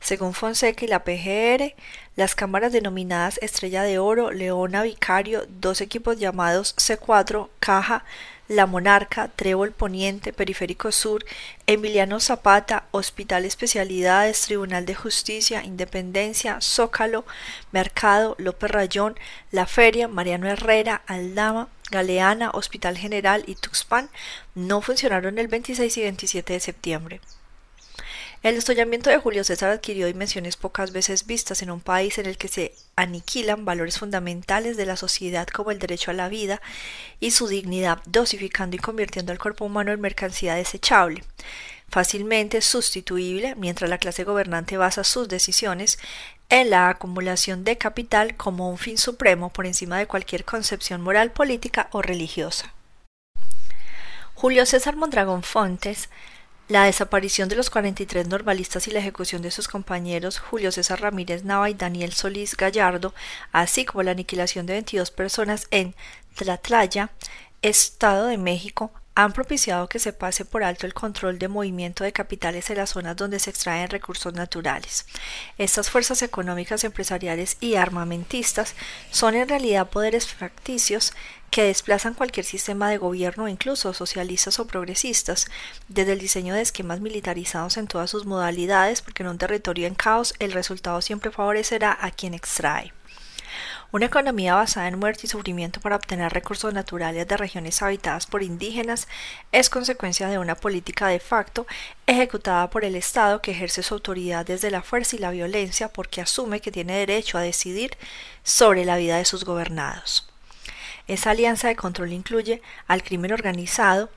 [0.00, 1.74] Según Fonseca y la PGR,
[2.16, 8.04] las cámaras denominadas Estrella de Oro, Leona Vicario, dos equipos llamados C4, Caja,
[8.48, 11.24] La Monarca, Trébol Poniente, Periférico Sur,
[11.66, 17.24] Emiliano Zapata, Hospital Especialidades, Tribunal de Justicia, Independencia, Zócalo,
[17.70, 19.18] Mercado, López Rayón,
[19.52, 24.08] La Feria, Mariano Herrera, Aldama, Galeana, Hospital General y Tuxpan
[24.54, 27.20] no funcionaron el 26 y 27 de septiembre.
[28.42, 32.36] El estudiamiento de Julio César adquirió dimensiones pocas veces vistas en un país en el
[32.36, 36.60] que se aniquilan valores fundamentales de la sociedad como el derecho a la vida
[37.20, 41.22] y su dignidad, dosificando y convirtiendo al cuerpo humano en mercancía desechable
[41.92, 45.98] fácilmente sustituible mientras la clase gobernante basa sus decisiones
[46.48, 51.32] en la acumulación de capital como un fin supremo por encima de cualquier concepción moral,
[51.32, 52.72] política o religiosa.
[54.34, 56.08] Julio César Mondragón Fontes
[56.72, 61.44] la desaparición de los 43 normalistas y la ejecución de sus compañeros Julio César Ramírez
[61.44, 63.12] Nava y Daniel Solís Gallardo,
[63.52, 65.94] así como la aniquilación de 22 personas en
[66.34, 67.10] Tlatlaya,
[67.60, 72.12] Estado de México, han propiciado que se pase por alto el control de movimiento de
[72.12, 75.06] capitales en las zonas donde se extraen recursos naturales.
[75.58, 78.74] Estas fuerzas económicas, empresariales y armamentistas
[79.10, 81.12] son en realidad poderes facticios
[81.50, 85.48] que desplazan cualquier sistema de gobierno, incluso socialistas o progresistas,
[85.88, 89.94] desde el diseño de esquemas militarizados en todas sus modalidades, porque en un territorio en
[89.94, 92.94] caos el resultado siempre favorecerá a quien extrae.
[93.92, 98.42] Una economía basada en muerte y sufrimiento para obtener recursos naturales de regiones habitadas por
[98.42, 99.06] indígenas
[99.52, 101.66] es consecuencia de una política de facto
[102.06, 106.22] ejecutada por el Estado que ejerce su autoridad desde la fuerza y la violencia porque
[106.22, 107.98] asume que tiene derecho a decidir
[108.42, 110.26] sobre la vida de sus gobernados.
[111.06, 114.08] Esa alianza de control incluye al crimen organizado,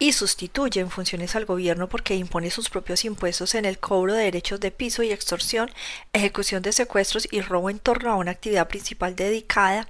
[0.00, 4.24] y sustituye en funciones al gobierno porque impone sus propios impuestos en el cobro de
[4.24, 5.70] derechos de piso y extorsión,
[6.14, 9.88] ejecución de secuestros y robo en torno a una actividad principal dedicada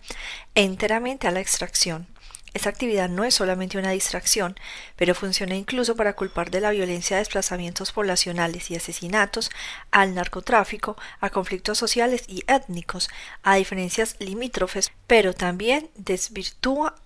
[0.56, 2.08] enteramente a la extracción.
[2.52, 4.56] Esa actividad no es solamente una distracción,
[4.96, 9.50] pero funciona incluso para culpar de la violencia de desplazamientos poblacionales y asesinatos,
[9.92, 13.08] al narcotráfico, a conflictos sociales y étnicos,
[13.44, 16.96] a diferencias limítrofes, pero también desvirtúa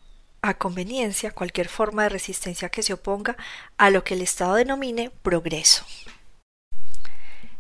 [0.45, 3.35] a conveniencia cualquier forma de resistencia que se oponga
[3.79, 5.87] a lo que el Estado denomine progreso.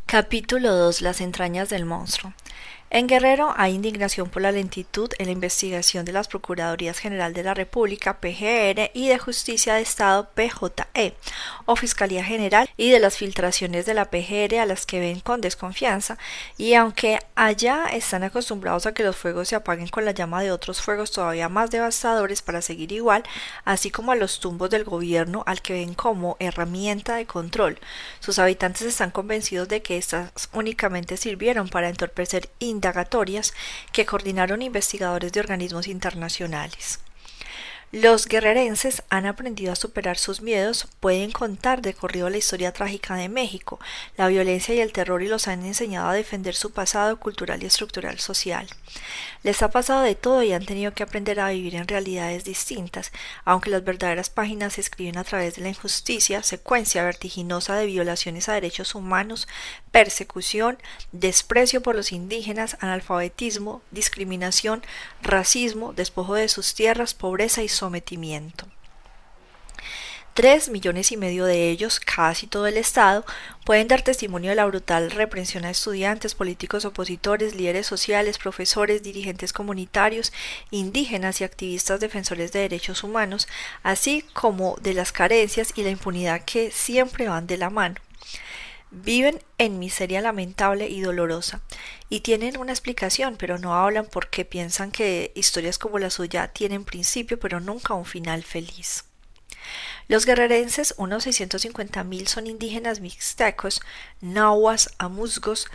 [0.04, 1.00] Capítulo 2.
[1.00, 2.34] Las entrañas del monstruo.
[2.90, 7.42] En Guerrero hay indignación por la lentitud en la investigación de las Procuradurías General de
[7.42, 11.14] la República, PGR, y de Justicia de Estado, PJE,
[11.64, 15.40] o Fiscalía General, y de las filtraciones de la PGR a las que ven con
[15.40, 16.18] desconfianza,
[16.56, 20.52] y aunque allá están acostumbrados a que los fuegos se apaguen con la llama de
[20.52, 23.24] otros fuegos todavía más devastadores para seguir igual,
[23.64, 27.80] así como a los tumbos del gobierno al que ven como herramienta de control,
[28.20, 32.50] sus habitantes están convencidos de que estas únicamente sirvieron para entorpecer
[32.84, 33.54] indagatorias
[33.92, 37.00] que coordinaron investigadores de organismos internacionales.
[37.94, 43.14] Los guerrerenses han aprendido a superar sus miedos, pueden contar de corrido la historia trágica
[43.14, 43.78] de México,
[44.16, 47.66] la violencia y el terror y los han enseñado a defender su pasado cultural y
[47.66, 48.66] estructural social.
[49.44, 53.12] Les ha pasado de todo y han tenido que aprender a vivir en realidades distintas,
[53.44, 58.48] aunque las verdaderas páginas se escriben a través de la injusticia, secuencia vertiginosa de violaciones
[58.48, 59.46] a derechos humanos,
[59.92, 60.78] persecución,
[61.12, 64.82] desprecio por los indígenas, analfabetismo, discriminación,
[65.22, 68.66] racismo, despojo de sus tierras, pobreza y sometimiento.
[70.32, 73.24] Tres millones y medio de ellos, casi todo el Estado,
[73.64, 79.52] pueden dar testimonio de la brutal represión a estudiantes, políticos opositores, líderes sociales, profesores, dirigentes
[79.52, 80.32] comunitarios,
[80.70, 83.46] indígenas y activistas defensores de derechos humanos,
[83.82, 87.96] así como de las carencias y la impunidad que siempre van de la mano.
[88.96, 91.62] Viven en miseria lamentable y dolorosa,
[92.08, 96.84] y tienen una explicación, pero no hablan porque piensan que historias como la suya tienen
[96.84, 99.04] principio, pero nunca un final feliz.
[100.06, 103.80] Los guerrerenses, unos 650.000, son indígenas mixtecos,
[104.20, 105.66] nahuas, amuzgos,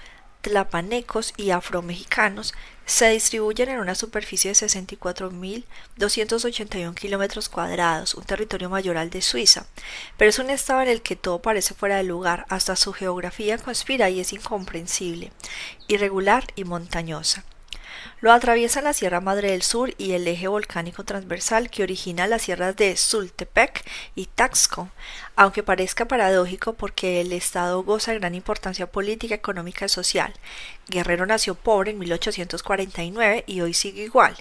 [0.41, 2.53] tlapanecos y afromexicanos,
[2.89, 9.67] se distribuyen en una superficie de 64.281 kilómetros cuadrados, un territorio mayor al de Suiza,
[10.17, 13.59] pero es un estado en el que todo parece fuera de lugar, hasta su geografía
[13.59, 15.31] conspira y es incomprensible,
[15.87, 17.43] irregular y montañosa.
[18.21, 22.41] Lo atraviesan la Sierra Madre del Sur y el eje volcánico transversal que origina las
[22.41, 24.89] sierras de Sultepec y Taxco,
[25.37, 30.33] aunque parezca paradójico porque el estado goza de gran importancia política, económica y social.
[30.89, 34.35] Guerrero nació pobre en 1849 y hoy sigue igual.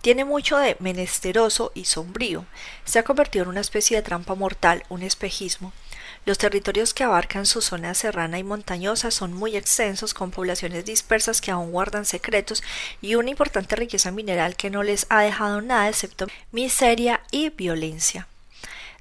[0.00, 2.46] Tiene mucho de menesteroso y sombrío.
[2.84, 5.72] Se ha convertido en una especie de trampa mortal, un espejismo.
[6.26, 11.42] Los territorios que abarcan su zona serrana y montañosa son muy extensos, con poblaciones dispersas
[11.42, 12.62] que aún guardan secretos
[13.02, 18.26] y una importante riqueza mineral que no les ha dejado nada excepto miseria y violencia.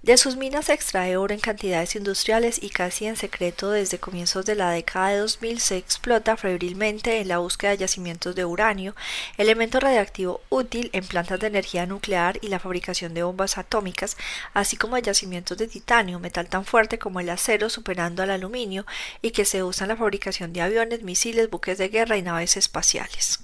[0.03, 4.45] De sus minas se extrae oro en cantidades industriales y casi en secreto desde comienzos
[4.45, 8.97] de la década de 2000 se explota febrilmente en la búsqueda de yacimientos de uranio,
[9.37, 14.17] elemento radiactivo útil en plantas de energía nuclear y la fabricación de bombas atómicas,
[14.53, 18.85] así como de yacimientos de titanio, metal tan fuerte como el acero superando al aluminio
[19.21, 22.57] y que se usa en la fabricación de aviones, misiles, buques de guerra y naves
[22.57, 23.39] espaciales.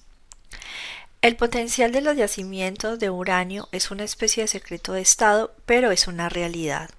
[1.21, 5.91] El potencial de los yacimientos de uranio es una especie de secreto de Estado, pero
[5.91, 6.89] es una realidad.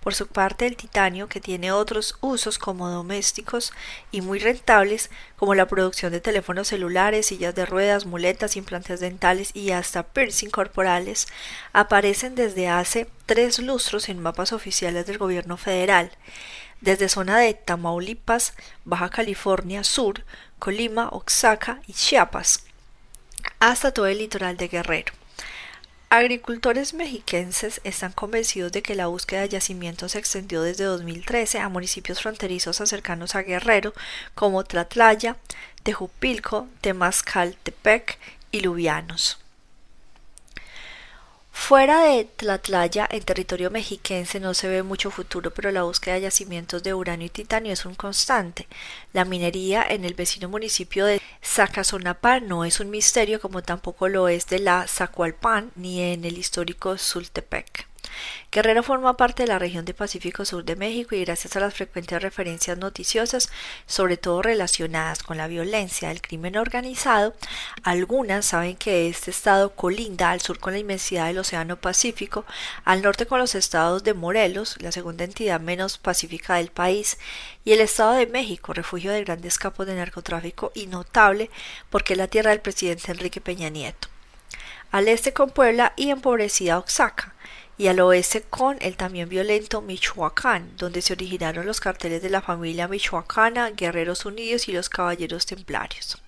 [0.00, 3.72] Por su parte, el titanio, que tiene otros usos como domésticos
[4.10, 9.52] y muy rentables, como la producción de teléfonos celulares, sillas de ruedas, muletas, implantes dentales
[9.54, 11.28] y hasta piercing corporales,
[11.72, 16.10] aparecen desde hace tres lustros en mapas oficiales del gobierno federal,
[16.80, 20.24] desde zona de Tamaulipas, Baja California Sur,
[20.58, 22.64] Colima, Oaxaca y Chiapas
[23.62, 25.12] hasta todo el litoral de Guerrero.
[26.10, 31.68] Agricultores mexiquenses están convencidos de que la búsqueda de yacimientos se extendió desde 2013 a
[31.68, 33.94] municipios fronterizos cercanos a Guerrero
[34.34, 35.36] como Tlatlaya,
[35.84, 38.18] Tejupilco, Temascaltepec
[38.50, 39.41] y Lubianos.
[41.54, 46.22] Fuera de Tlatlaya, en territorio mexiquense, no se ve mucho futuro, pero la búsqueda de
[46.22, 48.66] yacimientos de uranio y titanio es un constante.
[49.12, 54.28] La minería en el vecino municipio de Zacazonapa no es un misterio, como tampoco lo
[54.28, 57.91] es de la Zacualpan ni en el histórico Sultepec.
[58.50, 61.74] Guerrero forma parte de la región de Pacífico Sur de México y gracias a las
[61.74, 63.50] frecuentes referencias noticiosas,
[63.86, 67.34] sobre todo relacionadas con la violencia, el crimen organizado,
[67.82, 72.44] algunas saben que este estado colinda al sur con la inmensidad del Océano Pacífico,
[72.84, 77.18] al norte con los estados de Morelos, la segunda entidad menos pacífica del país,
[77.64, 81.50] y el estado de México, refugio de grandes capos de narcotráfico y notable
[81.90, 84.08] porque es la tierra del presidente Enrique Peña Nieto.
[84.90, 87.34] Al este con Puebla y empobrecida Oaxaca,
[87.78, 92.42] y al oeste con el también violento Michoacán, donde se originaron los carteles de la
[92.42, 96.18] familia michoacana, Guerreros Unidos y los Caballeros Templarios.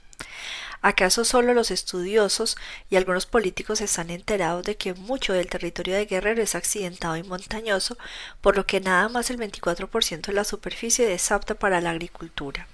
[0.81, 2.59] ¿Acaso solo los estudiosos
[2.91, 7.23] y algunos políticos están enterados de que mucho del territorio de Guerrero es accidentado y
[7.23, 7.97] montañoso,
[8.43, 12.69] por lo que nada más el 24% de la superficie es apta para la agricultura?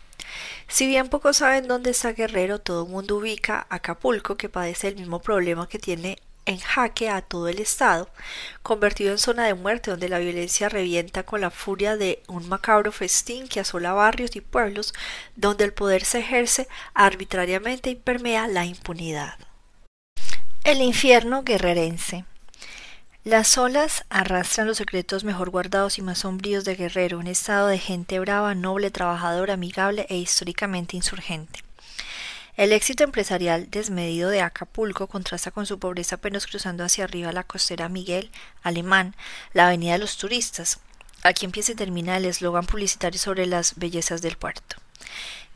[0.67, 4.97] Si bien pocos saben dónde está Guerrero, todo el mundo ubica Acapulco, que padece el
[4.97, 8.09] mismo problema que tiene en jaque a todo el Estado,
[8.63, 12.93] convertido en zona de muerte donde la violencia revienta con la furia de un macabro
[12.93, 14.95] festín que asola barrios y pueblos
[15.37, 19.35] donde el poder se ejerce arbitrariamente y permea la impunidad.
[20.65, 22.25] El infierno guerrerense.
[23.25, 27.79] Las olas arrastran los secretos mejor guardados y más sombríos de Guerrero, un estado de
[27.79, 31.61] gente brava, noble, trabajadora, amigable e históricamente insurgente.
[32.61, 37.43] El éxito empresarial desmedido de Acapulco contrasta con su pobreza apenas cruzando hacia arriba la
[37.43, 38.31] costera Miguel,
[38.63, 39.17] Alemán,
[39.55, 40.79] la avenida de los turistas.
[41.23, 44.77] Aquí empieza y termina el eslogan publicitario sobre las bellezas del puerto.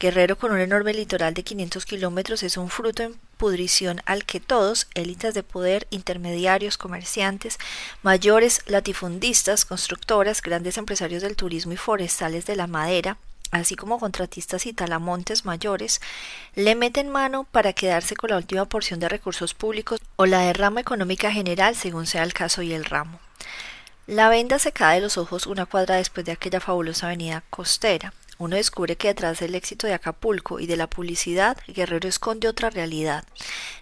[0.01, 4.41] Guerrero, con un enorme litoral de 500 kilómetros, es un fruto en pudrición al que
[4.41, 7.59] todos, élites de poder, intermediarios, comerciantes,
[8.03, 13.19] mayores, latifundistas, constructoras, grandes empresarios del turismo y forestales de la madera,
[13.55, 16.01] así como contratistas y talamontes mayores,
[16.55, 20.81] le meten mano para quedarse con la última porción de recursos públicos o la derrama
[20.81, 23.21] económica general según sea el caso y el ramo.
[24.07, 28.13] La venda se cae de los ojos una cuadra después de aquella fabulosa avenida costera.
[28.37, 32.69] Uno descubre que detrás del éxito de Acapulco y de la publicidad, Guerrero esconde otra
[32.69, 33.25] realidad.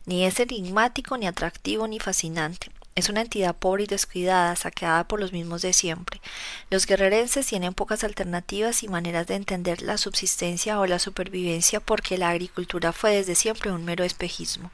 [0.05, 2.71] Ni es enigmático, ni atractivo, ni fascinante.
[2.95, 6.21] Es una entidad pobre y descuidada, saqueada por los mismos de siempre.
[6.69, 12.19] Los guerrerenses tienen pocas alternativas y maneras de entender la subsistencia o la supervivencia porque
[12.19, 14.71] la agricultura fue desde siempre un mero espejismo.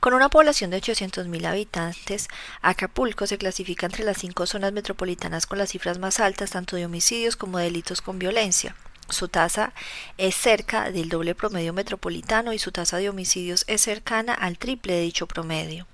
[0.00, 2.28] Con una población de 800.000 habitantes,
[2.60, 6.84] Acapulco se clasifica entre las cinco zonas metropolitanas con las cifras más altas tanto de
[6.84, 8.74] homicidios como de delitos con violencia.
[9.08, 9.72] Su tasa
[10.18, 14.94] es cerca del doble promedio metropolitano y su tasa de homicidios es cercana al triple
[14.94, 15.86] de dicho promedio.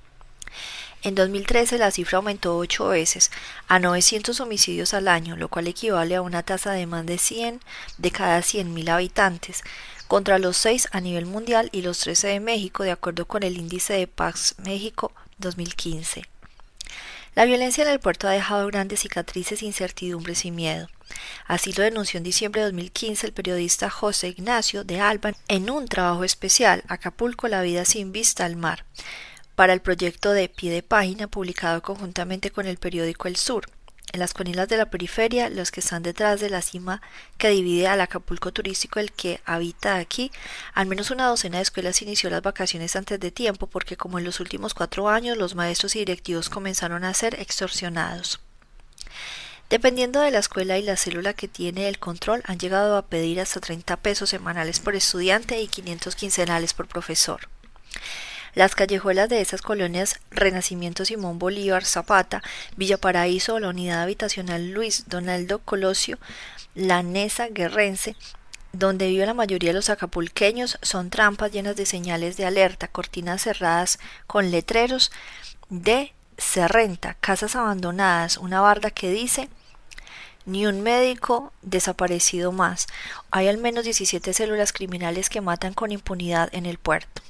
[1.02, 3.30] En 2013 la cifra aumentó ocho veces
[3.68, 7.60] a 900 homicidios al año, lo cual equivale a una tasa de más de 100
[7.98, 9.62] de cada 100.000 habitantes,
[10.08, 13.56] contra los seis a nivel mundial y los 13 de México, de acuerdo con el
[13.56, 16.24] índice de Paz México 2015.
[17.34, 20.88] La violencia en el puerto ha dejado grandes cicatrices, incertidumbres y miedo.
[21.46, 25.86] Así lo denunció en diciembre de 2015 el periodista José Ignacio de Alba en un
[25.86, 28.84] trabajo especial, Acapulco, la vida sin vista al mar,
[29.58, 33.66] para el proyecto de pie de página publicado conjuntamente con el periódico El Sur.
[34.12, 37.02] En las colinas de la periferia, los que están detrás de la cima
[37.38, 40.30] que divide al Acapulco turístico, el que habita aquí,
[40.74, 44.24] al menos una docena de escuelas inició las vacaciones antes de tiempo porque como en
[44.24, 48.38] los últimos cuatro años los maestros y directivos comenzaron a ser extorsionados.
[49.70, 53.40] Dependiendo de la escuela y la célula que tiene el control, han llegado a pedir
[53.40, 57.48] hasta 30 pesos semanales por estudiante y 500 quincenales por profesor.
[58.54, 62.42] Las callejuelas de esas colonias Renacimiento Simón Bolívar, Zapata,
[62.76, 66.18] Villa Paraíso la unidad habitacional Luis Donaldo Colosio,
[66.74, 68.16] la Nesa Guerrense,
[68.72, 73.42] donde vive la mayoría de los acapulqueños, son trampas llenas de señales de alerta, cortinas
[73.42, 75.10] cerradas con letreros
[75.68, 79.48] de se renta, casas abandonadas, una barda que dice
[80.46, 82.86] ni un médico desaparecido más.
[83.30, 87.20] Hay al menos 17 células criminales que matan con impunidad en el puerto.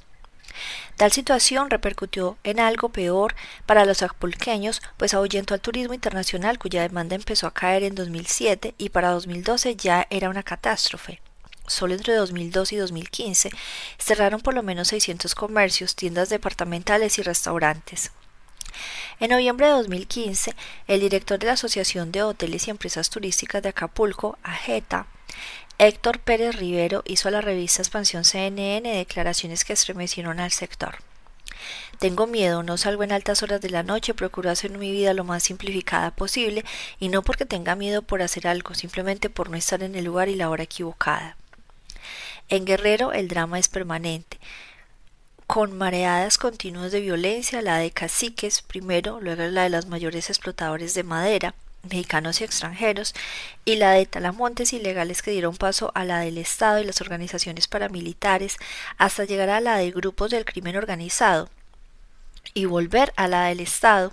[0.97, 3.35] Tal situación repercutió en algo peor
[3.67, 8.75] para los acapulqueños, pues ahuyentó al turismo internacional cuya demanda empezó a caer en 2007
[8.79, 11.21] y para 2012 ya era una catástrofe.
[11.67, 13.51] Solo entre 2002 y 2015
[13.99, 18.11] cerraron por lo menos 600 comercios, tiendas departamentales y restaurantes.
[19.21, 20.55] En noviembre de 2015,
[20.87, 25.07] el director de la Asociación de Hoteles y Empresas Turísticas de Acapulco, AJETA,
[25.81, 30.97] Héctor Pérez Rivero hizo a la revista Expansión CNN declaraciones que estremecieron al sector.
[32.01, 35.23] Tengo miedo, no salgo en altas horas de la noche, procuro hacer mi vida lo
[35.23, 36.65] más simplificada posible
[36.99, 40.29] y no porque tenga miedo por hacer algo, simplemente por no estar en el lugar
[40.29, 41.37] y la hora equivocada.
[42.49, 44.41] En Guerrero el drama es permanente,
[45.47, 50.95] con mareadas continuas de violencia, la de caciques primero, luego la de los mayores explotadores
[50.95, 53.15] de madera, mexicanos y extranjeros,
[53.65, 57.69] y la de talamontes ilegales que dieron paso a la del Estado y las organizaciones
[57.69, 58.57] paramilitares,
[58.97, 61.49] hasta llegar a la de grupos del crimen organizado,
[62.55, 64.13] y volver a la del Estado.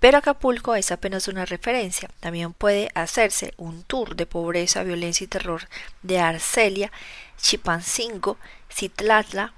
[0.00, 2.10] Pero Acapulco es apenas una referencia.
[2.20, 5.68] También puede hacerse un tour de pobreza, violencia y terror
[6.02, 6.90] de Arcelia,
[7.38, 8.38] Chipancingo,
[8.72, 9.52] Citlatla,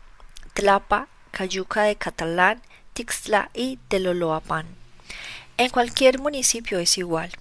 [0.54, 2.60] Tlapa, Cayuca de Catalán,
[2.92, 4.77] Tixla y Teloloapan.
[5.58, 7.32] En cualquier municipio es igual.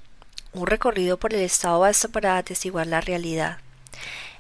[0.51, 3.59] Un recorrido por el estado basta para atestiguar la realidad.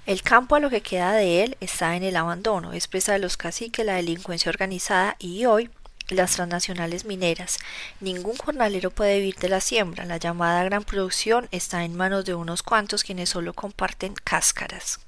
[0.07, 3.19] El campo a lo que queda de él está en el abandono, es presa de
[3.19, 5.69] los caciques, la delincuencia organizada y hoy
[6.07, 7.59] las transnacionales mineras.
[7.99, 10.05] Ningún jornalero puede vivir de la siembra.
[10.05, 15.01] La llamada gran producción está en manos de unos cuantos quienes solo comparten cáscaras.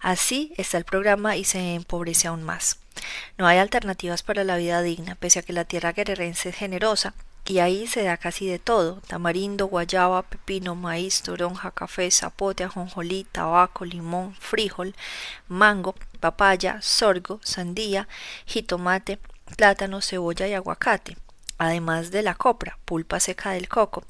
[0.00, 2.78] Así está el programa y se empobrece aún más.
[3.36, 7.12] No hay alternativas para la vida digna, pese a que la tierra guerrerense es generosa,
[7.46, 13.24] y ahí se da casi de todo, tamarindo, guayaba, pepino, maíz, toronja, café, zapote, ajonjolí,
[13.24, 14.94] tabaco, limón, frijol,
[15.48, 18.06] mango, papaya, sorgo, sandía,
[18.46, 19.18] jitomate,
[19.56, 21.16] plátano, cebolla y aguacate,
[21.58, 24.04] además de la copra, pulpa seca del coco.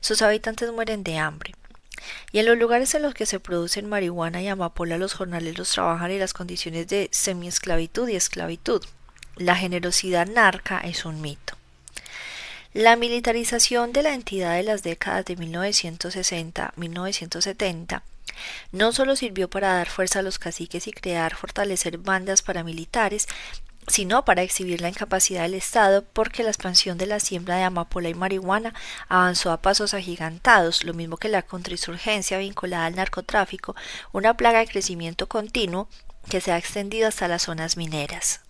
[0.00, 1.54] Sus habitantes mueren de hambre.
[2.32, 6.10] Y en los lugares en los que se producen marihuana y amapola los jornaleros trabajan
[6.10, 8.84] en las condiciones de semiesclavitud y esclavitud.
[9.36, 11.56] La generosidad narca es un mito.
[12.74, 18.02] La militarización de la entidad de las décadas de 1960-1970
[18.72, 23.28] no solo sirvió para dar fuerza a los caciques y crear fortalecer bandas paramilitares,
[23.86, 28.08] sino para exhibir la incapacidad del Estado porque la expansión de la siembra de amapola
[28.08, 28.74] y marihuana
[29.08, 33.76] avanzó a pasos agigantados, lo mismo que la contrainsurgencia vinculada al narcotráfico,
[34.10, 35.88] una plaga de crecimiento continuo
[36.28, 38.40] que se ha extendido hasta las zonas mineras.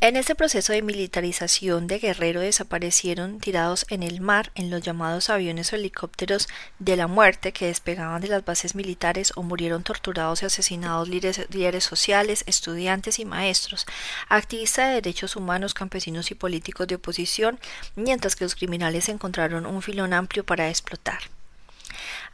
[0.00, 5.30] En ese proceso de militarización de Guerrero desaparecieron tirados en el mar en los llamados
[5.30, 6.48] aviones o helicópteros
[6.80, 11.84] de la muerte que despegaban de las bases militares o murieron torturados y asesinados líderes,
[11.84, 13.86] sociales, estudiantes y maestros,
[14.28, 17.60] activistas de derechos humanos, campesinos y políticos de oposición,
[17.94, 21.20] mientras que los criminales encontraron un filón amplio para explotar.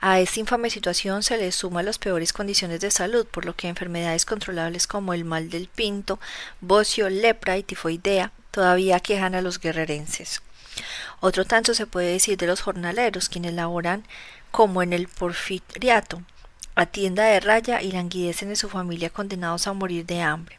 [0.00, 3.68] A esta infame situación se le suma las peores condiciones de salud, por lo que
[3.68, 6.20] enfermedades controlables como el mal del pinto,
[6.60, 10.42] bocio, lepra y tifoidea todavía quejan a los guerrerenses.
[11.20, 14.04] Otro tanto se puede decir de los jornaleros, quienes laboran
[14.50, 16.22] como en el porfiriato,
[16.74, 20.58] a tienda de raya y languidecen en su familia condenados a morir de hambre.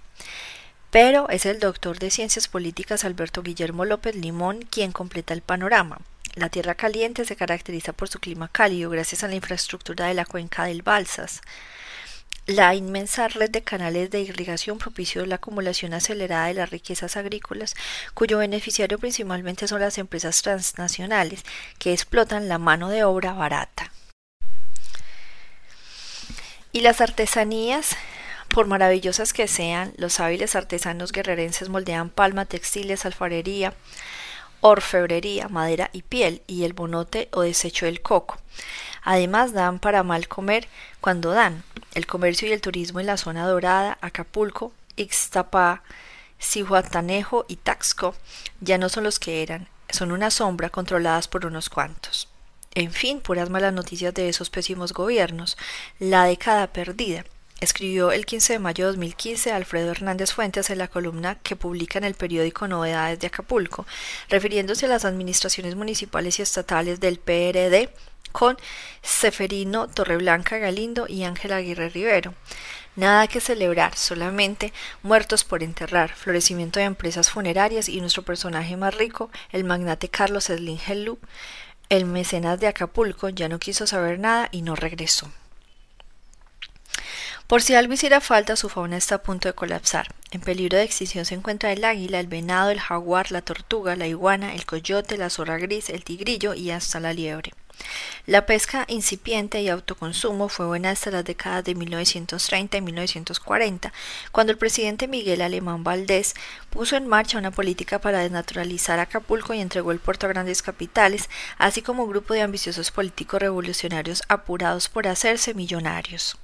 [0.92, 6.00] Pero es el doctor de ciencias políticas Alberto Guillermo López Limón quien completa el panorama.
[6.36, 10.26] La tierra caliente se caracteriza por su clima cálido gracias a la infraestructura de la
[10.26, 11.42] cuenca del Balsas.
[12.46, 17.76] La inmensa red de canales de irrigación propició la acumulación acelerada de las riquezas agrícolas,
[18.16, 21.44] cuyo beneficiario principalmente son las empresas transnacionales
[21.78, 23.92] que explotan la mano de obra barata.
[26.72, 27.96] Y las artesanías,
[28.48, 33.76] por maravillosas que sean, los hábiles artesanos guerrerenses moldean palma, textiles, alfarería,
[34.62, 38.38] orfebrería, madera y piel, y el bonote o desecho del coco.
[39.04, 40.68] Además dan para mal comer
[41.02, 41.64] cuando dan.
[41.96, 45.82] El comercio y el turismo en la zona dorada, Acapulco, Ixtapa,
[46.40, 48.16] Cihuatanejo y Taxco
[48.62, 52.30] ya no son los que eran, son una sombra controladas por unos cuantos.
[52.76, 55.58] En fin, puras malas noticias de esos pésimos gobiernos,
[55.98, 57.26] la década perdida,
[57.60, 61.98] Escribió el 15 de mayo de 2015 Alfredo Hernández Fuentes en la columna que publica
[61.98, 63.86] en el periódico Novedades de Acapulco,
[64.30, 67.90] refiriéndose a las administraciones municipales y estatales del PRD
[68.32, 68.58] con
[69.02, 72.34] Seferino Torreblanca Galindo y Ángela Aguirre Rivero.
[72.96, 74.72] Nada que celebrar, solamente
[75.04, 80.46] muertos por enterrar, florecimiento de empresas funerarias y nuestro personaje más rico, el magnate Carlos
[80.46, 81.18] Slim
[81.90, 85.32] el mecenas de Acapulco, ya no quiso saber nada y no regresó.
[87.50, 90.14] Por si algo hiciera falta, su fauna está a punto de colapsar.
[90.30, 94.06] En peligro de extinción se encuentra el águila, el venado, el jaguar, la tortuga, la
[94.06, 97.54] iguana, el coyote, la zorra gris, el tigrillo y hasta la liebre.
[98.28, 103.94] La pesca incipiente y autoconsumo fue buena hasta las décadas de 1930 y 1940,
[104.32, 106.36] cuando el presidente Miguel Alemán Valdés
[106.70, 111.32] puso en marcha una política para desnaturalizar Acapulco y entregó el puerto a grandes capitales,
[111.58, 116.38] así como un grupo de ambiciosos políticos revolucionarios apurados por hacerse millonarios.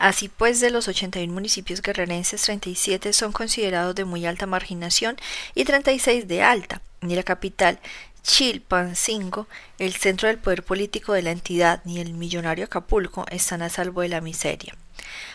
[0.00, 5.16] Así pues, de los 81 municipios guerrerenses, 37 son considerados de muy alta marginación
[5.54, 6.80] y 36 de alta.
[7.02, 7.78] Ni la capital,
[8.22, 9.46] Chilpancingo,
[9.78, 14.00] el centro del poder político de la entidad, ni el millonario Acapulco están a salvo
[14.00, 14.74] de la miseria.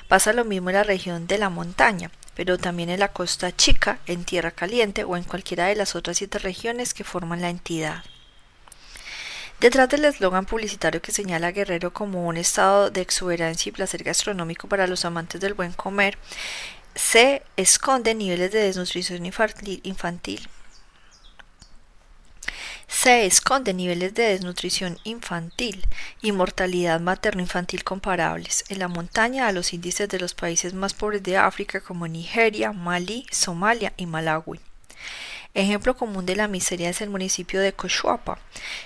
[0.07, 3.99] Pasa lo mismo en la región de la montaña, pero también en la costa chica,
[4.07, 8.03] en tierra caliente o en cualquiera de las otras siete regiones que forman la entidad.
[9.59, 14.03] Detrás del eslogan publicitario que señala a Guerrero como un estado de exuberancia y placer
[14.03, 16.17] gastronómico para los amantes del buen comer,
[16.93, 20.49] se esconden niveles de desnutrición infantil,
[22.87, 25.85] se esconden niveles de desnutrición infantil
[26.21, 31.23] y mortalidad materno-infantil comparables en la montaña a los índices de los países más pobres
[31.23, 34.59] de África como Nigeria, Malí, Somalia y Malawi.
[35.55, 38.39] Ejemplo común de la miseria es el municipio de Cochuapa,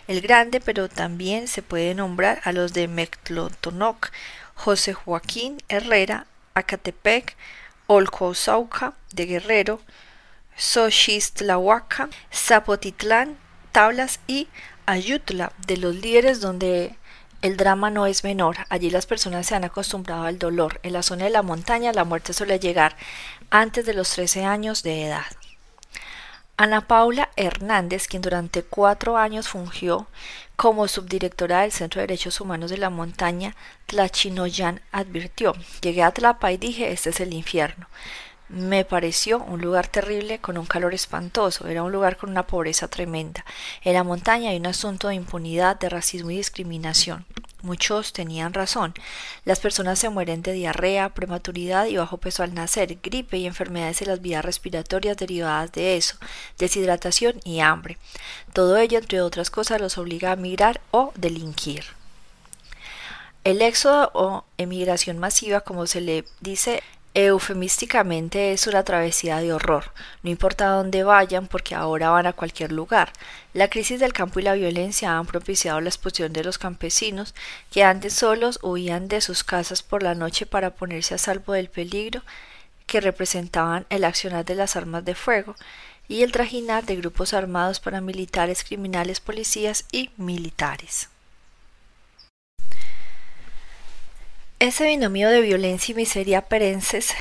[0.08, 4.12] el grande, pero también se puede nombrar a los de Mectlotonoc,
[4.54, 7.36] José Joaquín Herrera, Acatepec,
[7.88, 9.82] Olcosauca de Guerrero,
[10.58, 13.40] Xochistlahuaca, Zapotitlán,
[13.72, 14.48] Tablas y
[14.86, 16.96] Ayutla, de los líderes donde
[17.42, 18.58] el drama no es menor.
[18.70, 20.80] Allí las personas se han acostumbrado al dolor.
[20.84, 22.96] En la zona de la montaña la muerte suele llegar
[23.50, 25.26] antes de los 13 años de edad.
[26.62, 30.08] Ana Paula Hernández, quien durante cuatro años fungió
[30.58, 33.56] como subdirectora del Centro de Derechos Humanos de la Montaña,
[33.86, 37.88] Tlachinoyan, advirtió, llegué a Tlapa y dije, este es el infierno.
[38.50, 42.88] Me pareció un lugar terrible con un calor espantoso, era un lugar con una pobreza
[42.88, 43.46] tremenda.
[43.84, 47.28] En la montaña hay un asunto de impunidad, de racismo y discriminación.
[47.62, 48.96] Muchos tenían razón.
[49.46, 54.00] Las personas se mueren de diarrea, prematuridad y bajo peso al nacer, gripe y enfermedades
[54.00, 56.16] de las vías respiratorias derivadas de eso,
[56.58, 58.00] deshidratación y hambre.
[58.54, 61.84] Todo ello, entre otras cosas, los obliga a migrar o delinquir.
[63.44, 66.82] El éxodo o emigración masiva, como se le dice
[67.22, 69.92] Eufemísticamente es una travesía de horror,
[70.24, 73.12] no importa dónde vayan porque ahora van a cualquier lugar.
[73.54, 77.36] La crisis del campo y la violencia han propiciado la expulsión de los campesinos
[77.72, 81.70] que antes solos huían de sus casas por la noche para ponerse a salvo del
[81.70, 82.22] peligro
[82.86, 85.56] que representaban el accionar de las armas de fuego
[86.08, 91.10] y el trajinar de grupos armados paramilitares, criminales, policías y militares.
[94.60, 97.14] Ese binomio de violencia y miseria perenses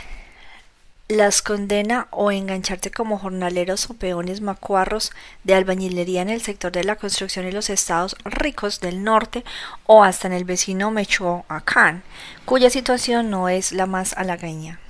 [1.06, 5.12] las condena o engancharse como jornaleros o peones macuarros
[5.44, 9.44] de albañilería en el sector de la construcción en los estados ricos del norte
[9.86, 12.02] o hasta en el vecino Mechoacán,
[12.44, 14.80] cuya situación no es la más halagüeña.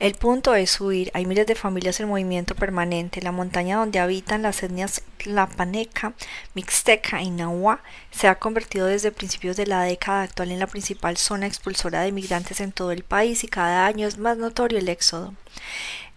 [0.00, 1.10] El punto es huir.
[1.12, 3.20] Hay miles de familias en movimiento permanente.
[3.20, 6.14] La montaña donde habitan las etnias Tlapaneca,
[6.54, 11.18] Mixteca y Nahua se ha convertido desde principios de la década actual en la principal
[11.18, 14.88] zona expulsora de migrantes en todo el país y cada año es más notorio el
[14.88, 15.34] éxodo.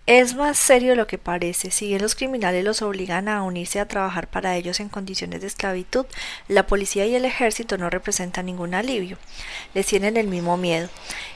[0.05, 1.69] Es más serio de lo que parece.
[1.69, 5.47] Si bien los criminales los obligan a unirse a trabajar para ellos en condiciones de
[5.47, 6.05] esclavitud,
[6.47, 9.17] la policía y el ejército no representan ningún alivio.
[9.73, 10.87] Les tienen el mismo miedo.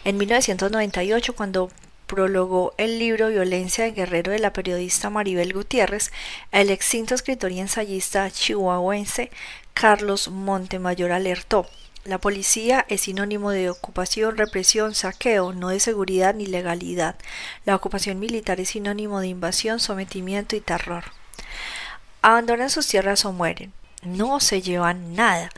[0.06, 1.70] En 1998, cuando
[2.08, 6.12] prologó el libro Violencia de Guerrero de la periodista Maribel Gutiérrez,
[6.52, 9.30] el extinto escritor y ensayista chihuahuense
[9.74, 11.68] Carlos Montemayor alertó.
[12.06, 17.16] La policía es sinónimo de ocupación, represión, saqueo, no de seguridad ni legalidad.
[17.66, 21.04] La ocupación militar es sinónimo de invasión, sometimiento y terror.
[22.22, 23.74] Abandonan sus tierras o mueren.
[24.04, 25.50] No se llevan nada.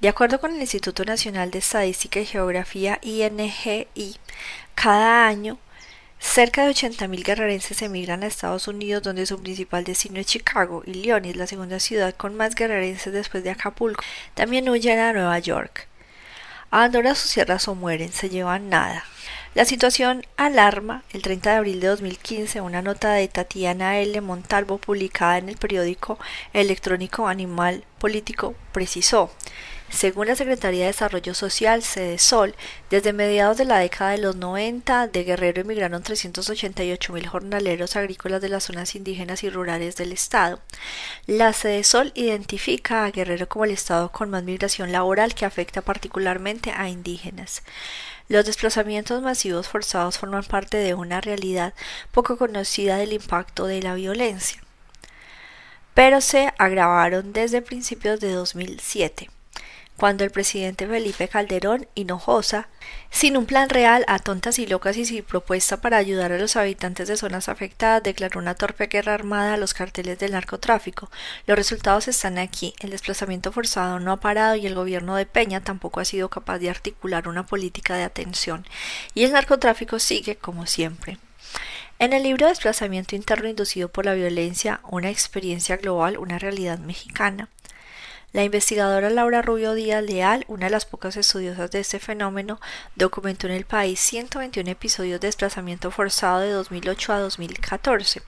[0.00, 4.16] De acuerdo con el Instituto Nacional de Estadística y Geografía INGI,
[4.76, 5.58] cada año
[6.18, 10.90] Cerca de 80.000 guerrerenses emigran a Estados Unidos, donde su principal destino es Chicago, y
[10.90, 14.02] Illinois, la segunda ciudad con más guerrerenses después de Acapulco.
[14.34, 15.88] También huyen a Nueva York.
[16.70, 19.04] Abandonan sus tierras o mueren, se llevan nada.
[19.54, 21.02] La situación alarma.
[21.12, 24.20] El 30 de abril de 2015, una nota de Tatiana L.
[24.20, 26.18] Montalvo publicada en el periódico
[26.52, 29.30] electrónico Animal Político precisó
[29.90, 31.82] según la Secretaría de Desarrollo Social,
[32.18, 32.54] Sol,
[32.90, 38.42] desde mediados de la década de los 90, de Guerrero emigraron 388 mil jornaleros agrícolas
[38.42, 40.60] de las zonas indígenas y rurales del estado.
[41.26, 46.72] La Sol identifica a Guerrero como el estado con más migración laboral que afecta particularmente
[46.72, 47.62] a indígenas.
[48.28, 51.74] Los desplazamientos masivos forzados forman parte de una realidad
[52.10, 54.60] poco conocida del impacto de la violencia,
[55.94, 59.30] pero se agravaron desde principios de 2007
[59.96, 62.68] cuando el presidente Felipe Calderón Hinojosa,
[63.10, 66.56] sin un plan real, a tontas y locas y sin propuesta para ayudar a los
[66.56, 71.10] habitantes de zonas afectadas, declaró una torpe guerra armada a los carteles del narcotráfico.
[71.46, 72.74] Los resultados están aquí.
[72.80, 76.58] El desplazamiento forzado no ha parado y el gobierno de Peña tampoco ha sido capaz
[76.58, 78.66] de articular una política de atención.
[79.14, 81.18] Y el narcotráfico sigue como siempre.
[81.98, 87.48] En el libro Desplazamiento interno inducido por la violencia, una experiencia global, una realidad mexicana,
[88.36, 92.60] la investigadora Laura Rubio Díaz Leal, una de las pocas estudiosas de este fenómeno,
[92.94, 98.20] documentó en el país 121 episodios de desplazamiento forzado de 2008 a 2014,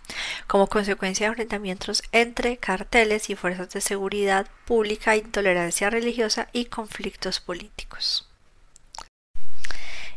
[0.46, 7.40] como consecuencia de enfrentamientos entre carteles y fuerzas de seguridad pública, intolerancia religiosa y conflictos
[7.40, 8.27] políticos.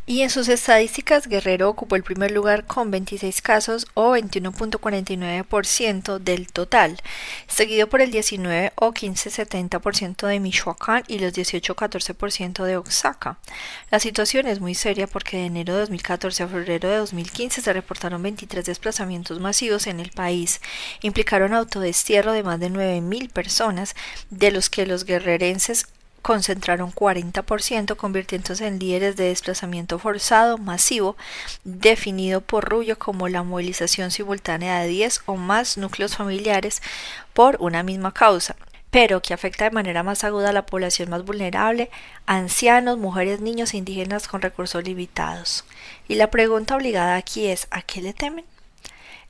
[0.08, 6.52] Y en sus estadísticas, Guerrero ocupó el primer lugar con 26 casos o 21.49% del
[6.52, 6.98] total,
[7.48, 13.38] seguido por el 19 o 15.70% de Michoacán y los 18.14% de Oaxaca.
[13.92, 17.72] La situación es muy seria porque de enero de 2014 a febrero de 2015 se
[17.72, 20.62] reportaron 23 desplazamientos masivos en el país.
[21.04, 23.96] Implicaron autodestierro de más de 9.000 personas,
[24.32, 25.86] de los que los guerrerenses
[26.22, 31.16] concentraron 40%, convirtiéndose en líderes de desplazamiento forzado masivo,
[31.64, 36.82] definido por Rubio como la movilización simultánea de 10 o más núcleos familiares
[37.34, 38.56] por una misma causa,
[38.92, 41.90] pero que afecta de manera más aguda a la población más vulnerable,
[42.26, 45.66] ancianos, mujeres, niños e indígenas con recursos limitados.
[46.08, 48.46] Y la pregunta obligada aquí es ¿a qué le temen?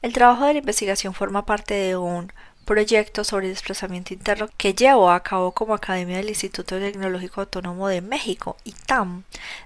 [0.01, 2.33] El trabajo de la investigación forma parte de un
[2.71, 7.99] proyecto sobre desplazamiento interno que llevó a cabo como Academia del Instituto Tecnológico Autónomo de
[7.99, 9.23] México, ITAM,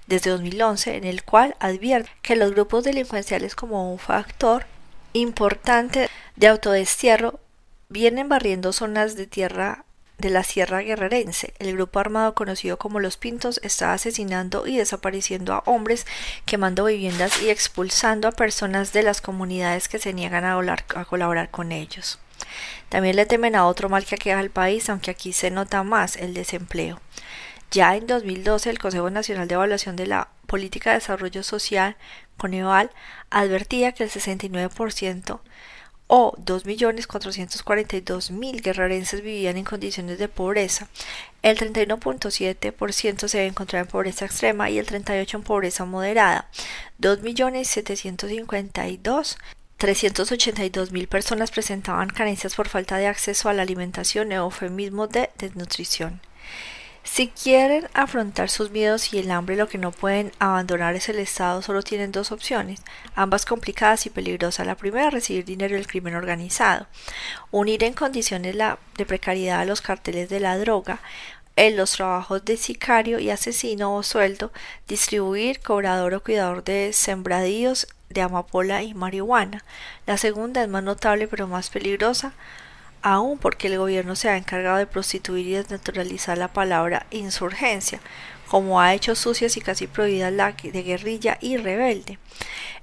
[0.08, 4.66] desde 2011, en el cual advierte que los grupos delincuenciales como un factor
[5.12, 7.38] importante de autodestierro
[7.88, 9.84] vienen barriendo zonas de tierra
[10.18, 11.54] de la Sierra Guerrerense.
[11.60, 16.06] El grupo armado conocido como Los Pintos está asesinando y desapareciendo a hombres,
[16.44, 21.52] quemando viviendas y expulsando a personas de las comunidades que se niegan a, a colaborar
[21.52, 22.18] con ellos.
[22.88, 26.16] También le temen a otro mal que aqueja al país, aunque aquí se nota más
[26.16, 27.00] el desempleo.
[27.70, 31.96] Ya en 2012 el Consejo Nacional de Evaluación de la Política de Desarrollo Social,
[32.36, 32.90] Coneval,
[33.30, 35.40] advertía que el 69%
[36.08, 40.88] o 2.442.000 guerrerenses vivían en condiciones de pobreza.
[41.42, 46.48] El 31.7% se encontraba en pobreza extrema y el 38% en pobreza moderada.
[47.00, 49.36] 2.752.000
[49.78, 56.20] 382.000 personas presentaban carencias por falta de acceso a la alimentación, eufemismo de desnutrición.
[57.06, 61.20] Si quieren afrontar sus miedos y el hambre, lo que no pueden abandonar es el
[61.20, 62.80] Estado, solo tienen dos opciones,
[63.14, 64.66] ambas complicadas y peligrosas.
[64.66, 66.86] La primera, recibir dinero del crimen organizado,
[67.52, 71.00] unir en condiciones de precariedad a los carteles de la droga,
[71.54, 74.52] en los trabajos de sicario y asesino o sueldo,
[74.88, 79.64] distribuir, cobrador o cuidador de sembradíos de amapola y marihuana.
[80.06, 82.32] La segunda es más notable pero más peligrosa,
[83.02, 88.00] aún porque el gobierno se ha encargado de prostituir y desnaturalizar la palabra insurgencia,
[88.48, 92.18] como ha hecho sucias y casi prohibidas la de guerrilla y rebelde.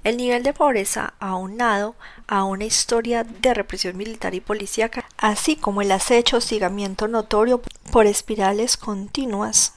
[0.02, 1.94] El nivel de pobreza aunado
[2.26, 8.06] a una historia de represión militar y policíaca, así como el acecho hostigamiento notorio por
[8.06, 9.74] espirales continuas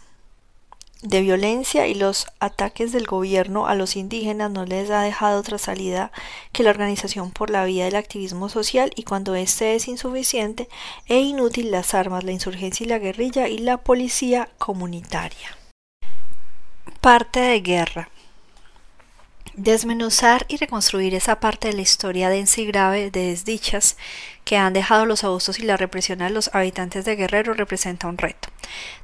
[1.01, 5.57] de violencia y los ataques del gobierno a los indígenas no les ha dejado otra
[5.57, 6.11] salida
[6.51, 10.67] que la organización por la vía del activismo social y cuando éste es insuficiente
[11.05, 15.57] e inútil las armas, la insurgencia y la guerrilla y la policía comunitaria.
[17.01, 18.09] Parte de guerra.
[19.57, 23.97] Desmenuzar y reconstruir esa parte de la historia densa y grave de desdichas
[24.45, 28.19] que han dejado los abusos y la represión a los habitantes de Guerrero representa un
[28.19, 28.49] reto.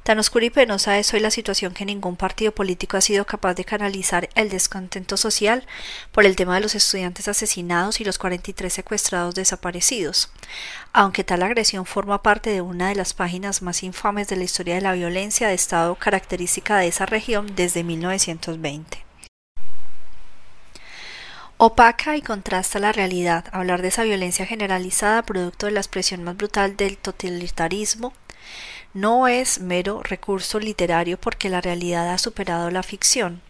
[0.04, 3.54] Tan oscura y penosa es hoy la situación que ningún partido político ha sido capaz
[3.54, 5.66] de canalizar el descontento social
[6.12, 10.30] por el tema de los estudiantes asesinados y los 43 secuestrados desaparecidos,
[10.92, 14.76] aunque tal agresión forma parte de una de las páginas más infames de la historia
[14.76, 19.03] de la violencia de Estado característica de esa región desde 1920.
[21.56, 23.44] Opaca y contrasta la realidad.
[23.52, 28.12] Hablar de esa violencia generalizada, producto de la expresión más brutal del totalitarismo,
[28.92, 33.40] no es mero recurso literario porque la realidad ha superado la ficción.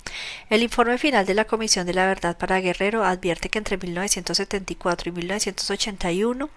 [0.51, 5.09] El informe final de la Comisión de la Verdad para Guerrero advierte que entre 1974
[5.09, 6.51] y 1981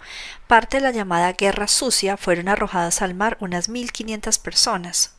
[0.48, 5.16] parte de la llamada Guerra Sucia fueron arrojadas al mar unas 1.500 personas,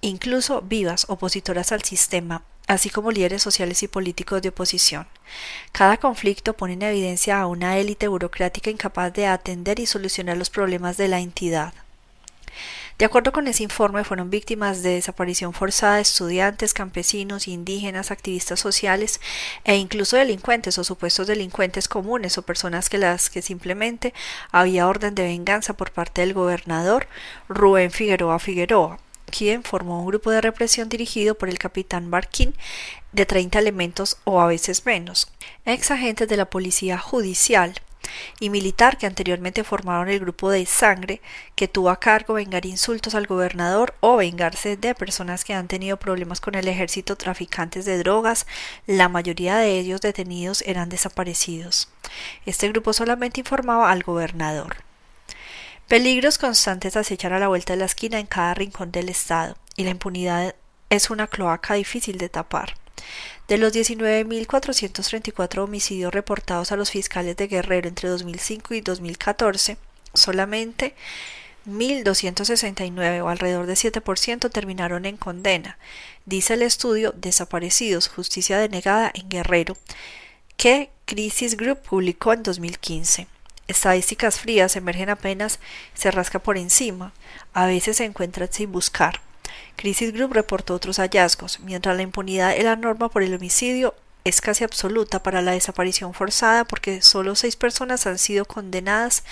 [0.00, 5.06] incluso vivas opositoras al sistema, así como líderes sociales y políticos de oposición.
[5.72, 10.50] Cada conflicto pone en evidencia a una élite burocrática incapaz de atender y solucionar los
[10.50, 11.74] problemas de la entidad.
[12.98, 19.20] De acuerdo con ese informe, fueron víctimas de desaparición forzada estudiantes, campesinos, indígenas, activistas sociales
[19.64, 24.14] e incluso delincuentes o supuestos delincuentes comunes o personas que las que simplemente
[24.52, 27.08] había orden de venganza por parte del gobernador
[27.48, 28.98] Rubén Figueroa Figueroa
[29.62, 32.54] formó un grupo de represión dirigido por el capitán Barquín
[33.12, 35.28] de 30 elementos o a veces menos,
[35.64, 37.74] ex agentes de la policía judicial
[38.40, 41.20] y militar que anteriormente formaron el grupo de sangre
[41.54, 45.96] que tuvo a cargo vengar insultos al gobernador o vengarse de personas que han tenido
[45.96, 48.46] problemas con el ejército traficantes de drogas,
[48.86, 51.88] la mayoría de ellos detenidos eran desaparecidos.
[52.44, 54.91] Este grupo solamente informaba al gobernador.
[55.88, 59.84] Peligros constantes acechan a la vuelta de la esquina en cada rincón del Estado, y
[59.84, 60.54] la impunidad
[60.90, 62.74] es una cloaca difícil de tapar.
[63.48, 69.76] De los 19.434 homicidios reportados a los fiscales de Guerrero entre 2005 y 2014,
[70.14, 70.94] solamente
[71.66, 75.78] 1.269 o alrededor de 7% terminaron en condena,
[76.26, 79.76] dice el estudio Desaparecidos, Justicia denegada en Guerrero,
[80.56, 83.26] que Crisis Group publicó en 2015.
[83.72, 85.58] Estadísticas frías emergen apenas
[85.94, 87.12] se rasca por encima,
[87.52, 89.20] a veces se encuentran sin buscar.
[89.76, 93.94] Crisis Group reportó otros hallazgos, mientras la impunidad es la norma por el homicidio
[94.24, 99.24] es casi absoluta para la desaparición forzada porque solo seis personas han sido condenadas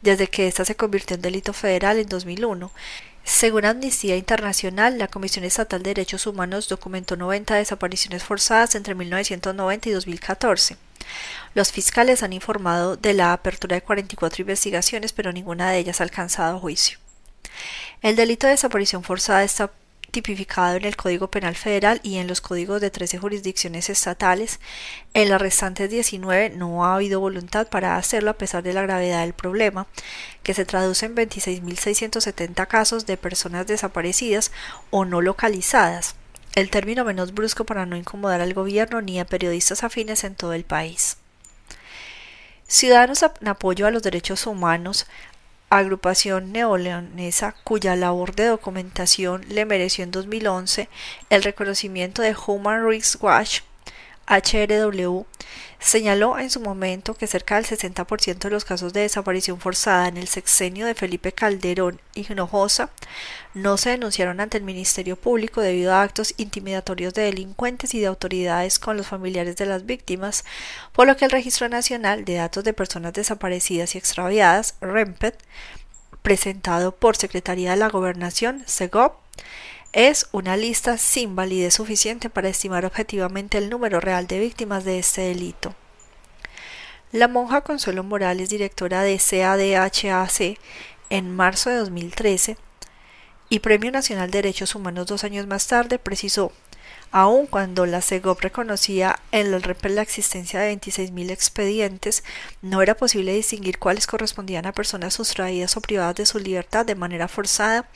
[0.00, 2.70] desde que ésta se convirtió en delito federal en 2001.
[3.24, 9.88] Según Amnistía Internacional, la Comisión Estatal de Derechos Humanos documentó 90 desapariciones forzadas entre 1990
[9.90, 10.76] y 2014.
[11.54, 16.04] Los fiscales han informado de la apertura de 44 investigaciones, pero ninguna de ellas ha
[16.04, 16.98] alcanzado juicio.
[18.02, 19.70] El delito de desaparición forzada está
[20.10, 24.60] tipificado en el Código Penal Federal y en los códigos de 13 jurisdicciones estatales.
[25.14, 29.22] En las restantes 19 no ha habido voluntad para hacerlo a pesar de la gravedad
[29.22, 29.86] del problema,
[30.42, 34.50] que se traduce en 26.670 casos de personas desaparecidas
[34.90, 36.14] o no localizadas,
[36.60, 40.54] el término menos brusco para no incomodar al gobierno ni a periodistas afines en todo
[40.54, 41.16] el país.
[42.66, 45.06] Ciudadanos en apoyo a los derechos humanos,
[45.70, 50.88] agrupación neoleonesa cuya labor de documentación le mereció en 2011
[51.30, 53.60] el reconocimiento de Human Rights Watch,
[54.28, 55.24] HRW
[55.80, 60.16] señaló en su momento que cerca del 60% de los casos de desaparición forzada en
[60.16, 62.90] el sexenio de Felipe Calderón y Hinojosa
[63.54, 68.06] no se denunciaron ante el Ministerio Público debido a actos intimidatorios de delincuentes y de
[68.06, 70.44] autoridades con los familiares de las víctimas,
[70.92, 75.38] por lo que el Registro Nacional de Datos de Personas Desaparecidas y Extraviadas, REMPET,
[76.22, 79.14] presentado por Secretaría de la Gobernación, SEGOP,
[79.92, 84.98] es una lista sin validez suficiente para estimar objetivamente el número real de víctimas de
[84.98, 85.74] este delito.
[87.10, 90.58] La monja Consuelo Morales, directora de CADHAC,
[91.08, 92.58] en marzo de 2013,
[93.48, 96.52] y Premio Nacional de Derechos Humanos dos años más tarde, precisó
[97.10, 102.22] Aun cuando la CEGOP reconocía en el REPEL la existencia de 26.000 expedientes,
[102.60, 106.94] no era posible distinguir cuáles correspondían a personas sustraídas o privadas de su libertad de
[106.94, 107.88] manera forzada,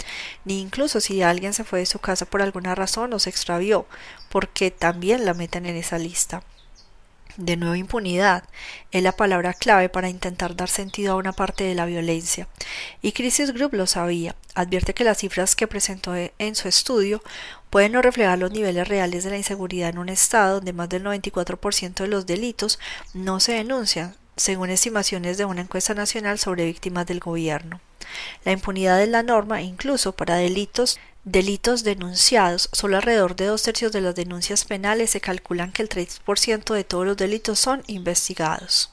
[0.46, 3.86] ni incluso si alguien se fue de su casa por alguna razón o se extravió,
[4.30, 6.42] porque también la meten en esa lista.
[7.38, 8.44] De nuevo impunidad
[8.90, 12.46] es la palabra clave para intentar dar sentido a una parte de la violencia.
[13.00, 14.36] Y Crisis Group lo sabía.
[14.54, 17.22] Advierte que las cifras que presentó en su estudio
[17.70, 21.04] pueden no reflejar los niveles reales de la inseguridad en un estado donde más del
[21.04, 22.78] 94% de los delitos
[23.14, 27.80] no se denuncian, según estimaciones de una encuesta nacional sobre víctimas del gobierno.
[28.44, 32.68] La impunidad es la norma incluso para delitos delitos denunciados.
[32.72, 36.84] Solo alrededor de dos tercios de las denuncias penales se calculan que el 3% de
[36.84, 38.90] todos los delitos son investigados.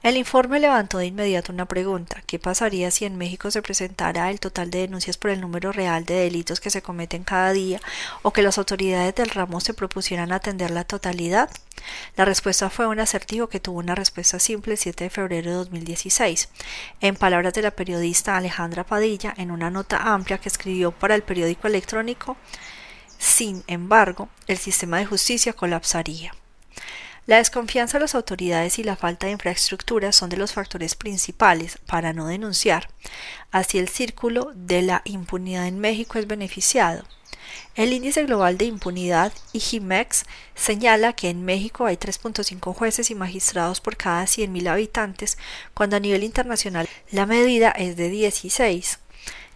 [0.00, 4.38] El informe levantó de inmediato una pregunta ¿qué pasaría si en México se presentara el
[4.38, 7.80] total de denuncias por el número real de delitos que se cometen cada día
[8.22, 11.50] o que las autoridades del ramo se propusieran atender la totalidad?
[12.16, 15.56] La respuesta fue un asertivo que tuvo una respuesta simple el 7 de febrero de
[15.56, 16.48] 2016.
[17.00, 21.22] En palabras de la periodista Alejandra Padilla, en una nota amplia que escribió para el
[21.22, 22.36] periódico electrónico,
[23.18, 26.32] sin embargo, el sistema de justicia colapsaría.
[27.28, 31.76] La desconfianza de las autoridades y la falta de infraestructura son de los factores principales
[31.84, 32.88] para no denunciar.
[33.50, 37.04] Así el círculo de la impunidad en México es beneficiado.
[37.74, 40.24] El índice global de impunidad, IGMEX,
[40.54, 45.36] señala que en México hay 3.5 jueces y magistrados por cada 100.000 habitantes,
[45.74, 49.00] cuando a nivel internacional la medida es de 16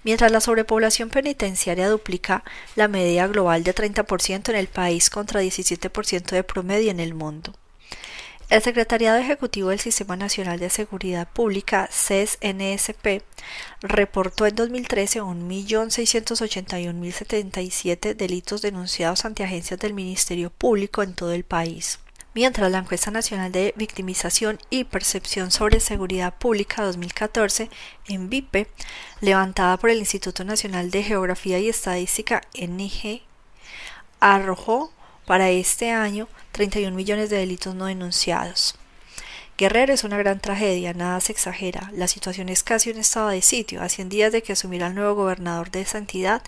[0.05, 2.45] mientras la sobrepoblación penitenciaria duplica
[2.77, 7.55] la media global de 30% en el país contra 17% de promedio en el mundo.
[8.53, 13.23] El Secretariado Ejecutivo del Sistema Nacional de Seguridad Pública, CESNSP,
[13.81, 21.99] reportó en 2013 1.681.077 delitos denunciados ante agencias del Ministerio Público en todo el país.
[22.35, 27.71] Mientras la encuesta nacional de victimización y percepción sobre seguridad pública 2014
[28.09, 28.67] en VIPE,
[29.23, 33.23] levantada por el Instituto Nacional de Geografía y Estadística NIG,
[34.21, 34.93] arrojó
[35.33, 38.75] para este año 31 millones de delitos no denunciados.
[39.57, 41.91] Guerrero es una gran tragedia, nada se exagera.
[41.95, 43.81] La situación es casi un estado de sitio.
[43.81, 46.43] A 100 días de que asumiera el nuevo gobernador de esa entidad,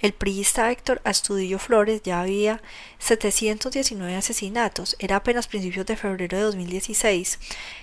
[0.00, 2.60] el priista Héctor Astudillo Flores ya había
[2.98, 4.96] 719 asesinatos.
[4.98, 7.38] Era apenas principios de febrero de 2016.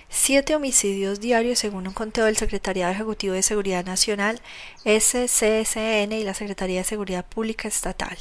[0.08, 4.40] Siete homicidios diarios según un conteo del Secretariado Ejecutivo de Seguridad Nacional,
[4.84, 8.16] SCSN y la Secretaría de Seguridad Pública Estatal.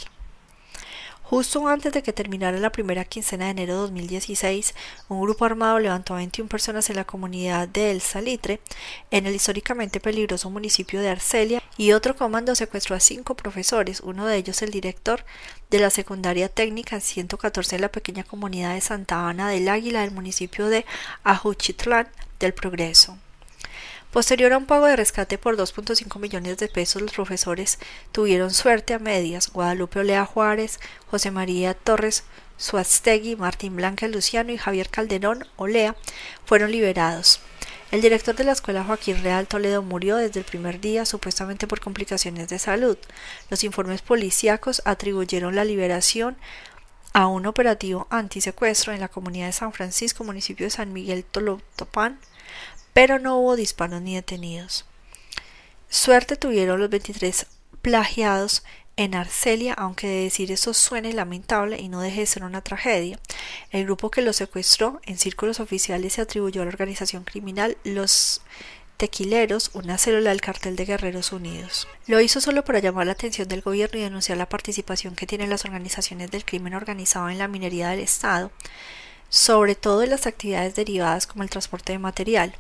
[1.24, 4.76] Justo antes de que terminara la primera quincena de enero de 2016,
[5.08, 8.60] un grupo armado levantó a 21 personas en la comunidad de El Salitre,
[9.10, 14.28] en el históricamente peligroso municipio de Arcelia, y otro comando secuestró a cinco profesores, uno
[14.28, 15.24] de ellos el director
[15.72, 20.12] de la secundaria técnica 114 en la pequeña comunidad de Santa Ana del Águila del
[20.12, 20.86] municipio de
[21.24, 22.10] Ajuchitlán
[22.40, 23.18] del Progreso.
[24.14, 27.80] Posterior a un pago de rescate por 2.5 millones de pesos, los profesores
[28.12, 29.52] tuvieron suerte a medias.
[29.52, 32.24] Guadalupe Olea Juárez, José María Torres
[32.58, 35.96] Suaztegui, Martín Blanca Luciano y Javier Calderón Olea
[36.46, 37.40] fueron liberados.
[37.90, 41.80] El director de la escuela Joaquín Real Toledo murió desde el primer día supuestamente por
[41.80, 43.00] complicaciones de salud.
[43.50, 46.38] Los informes policíacos atribuyeron la liberación
[47.14, 52.20] a un operativo antisecuestro en la comunidad de San Francisco, municipio de San Miguel Tolotopán,
[52.94, 54.86] pero no hubo disparos ni detenidos.
[55.90, 57.48] Suerte tuvieron los 23
[57.82, 58.64] plagiados
[58.96, 63.20] en Arcelia, aunque de decir eso suene lamentable y no deje de ser una tragedia.
[63.72, 68.42] El grupo que los secuestró en círculos oficiales se atribuyó a la organización criminal Los
[68.98, 71.88] Tequileros, una célula del cartel de Guerreros Unidos.
[72.06, 75.50] Lo hizo solo para llamar la atención del gobierno y denunciar la participación que tienen
[75.50, 78.52] las organizaciones del crimen organizado en la minería del Estado
[79.34, 82.54] sobre todo en las actividades derivadas como el transporte de material.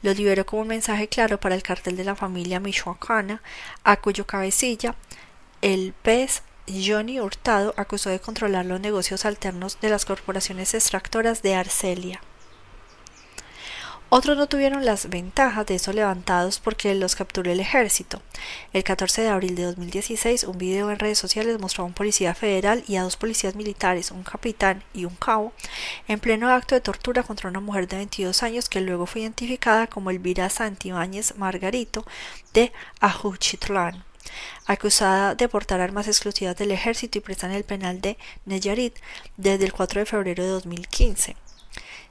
[0.00, 3.42] Los liberó como un mensaje claro para el cartel de la familia michoacana,
[3.84, 4.94] a cuyo cabecilla
[5.60, 11.56] el pez Johnny Hurtado acusó de controlar los negocios alternos de las corporaciones extractoras de
[11.56, 12.22] Arcelia.
[14.10, 18.22] Otros no tuvieron las ventajas de esos levantados porque los capturó el ejército.
[18.72, 22.34] El 14 de abril de 2016, un video en redes sociales mostró a un policía
[22.34, 25.52] federal y a dos policías militares, un capitán y un cabo,
[26.06, 29.88] en pleno acto de tortura contra una mujer de 22 años que luego fue identificada
[29.88, 32.04] como Elvira Santibáñez Margarito
[32.52, 34.04] de Ajuchitlán
[34.66, 38.96] acusada de portar armas exclusivas del ejército y presa en el penal de Neyarit
[39.36, 41.36] desde el 4 de febrero de 2015.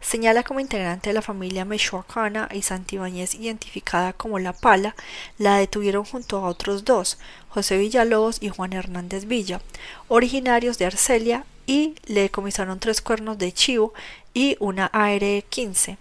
[0.04, 4.96] Señala como integrante de la familia Michoacana y Santibáñez, identificada como La Pala,
[5.38, 9.62] la detuvieron junto a otros dos, José Villalobos y Juan Hernández Villa,
[10.10, 13.94] originarios de Arcelia, y le decomisaron tres cuernos de chivo
[14.34, 15.98] y una AR-15.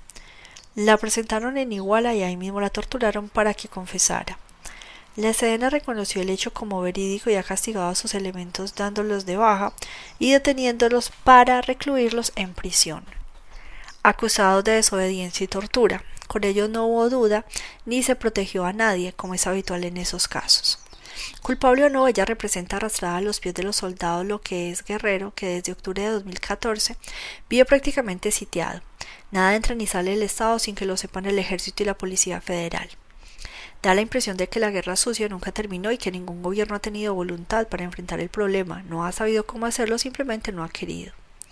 [0.75, 4.37] La presentaron en Iguala y ahí mismo la torturaron para que confesara.
[5.15, 9.37] La Sedena reconoció el hecho como verídico y ha castigado a sus elementos dándolos de
[9.37, 9.73] baja
[10.19, 13.05] y deteniéndolos para recluirlos en prisión
[14.03, 16.05] acusados de desobediencia y tortura.
[16.29, 17.45] Con ellos no hubo duda
[17.85, 20.79] ni se protegió a nadie, como es habitual en esos casos.
[21.43, 24.85] Culpable o no, ella representa arrastrada a los pies de los soldados lo que es
[24.85, 26.97] Guerrero, que desde octubre de 2014
[27.49, 28.81] vive prácticamente sitiado.
[29.31, 32.41] Nada entra ni sale del Estado sin que lo sepan el Ejército y la Policía
[32.41, 32.89] Federal.
[33.83, 36.81] Da la impresión de que la guerra sucia nunca terminó y que ningún gobierno ha
[36.81, 41.13] tenido voluntad para enfrentar el problema, no ha sabido cómo hacerlo, simplemente no ha querido.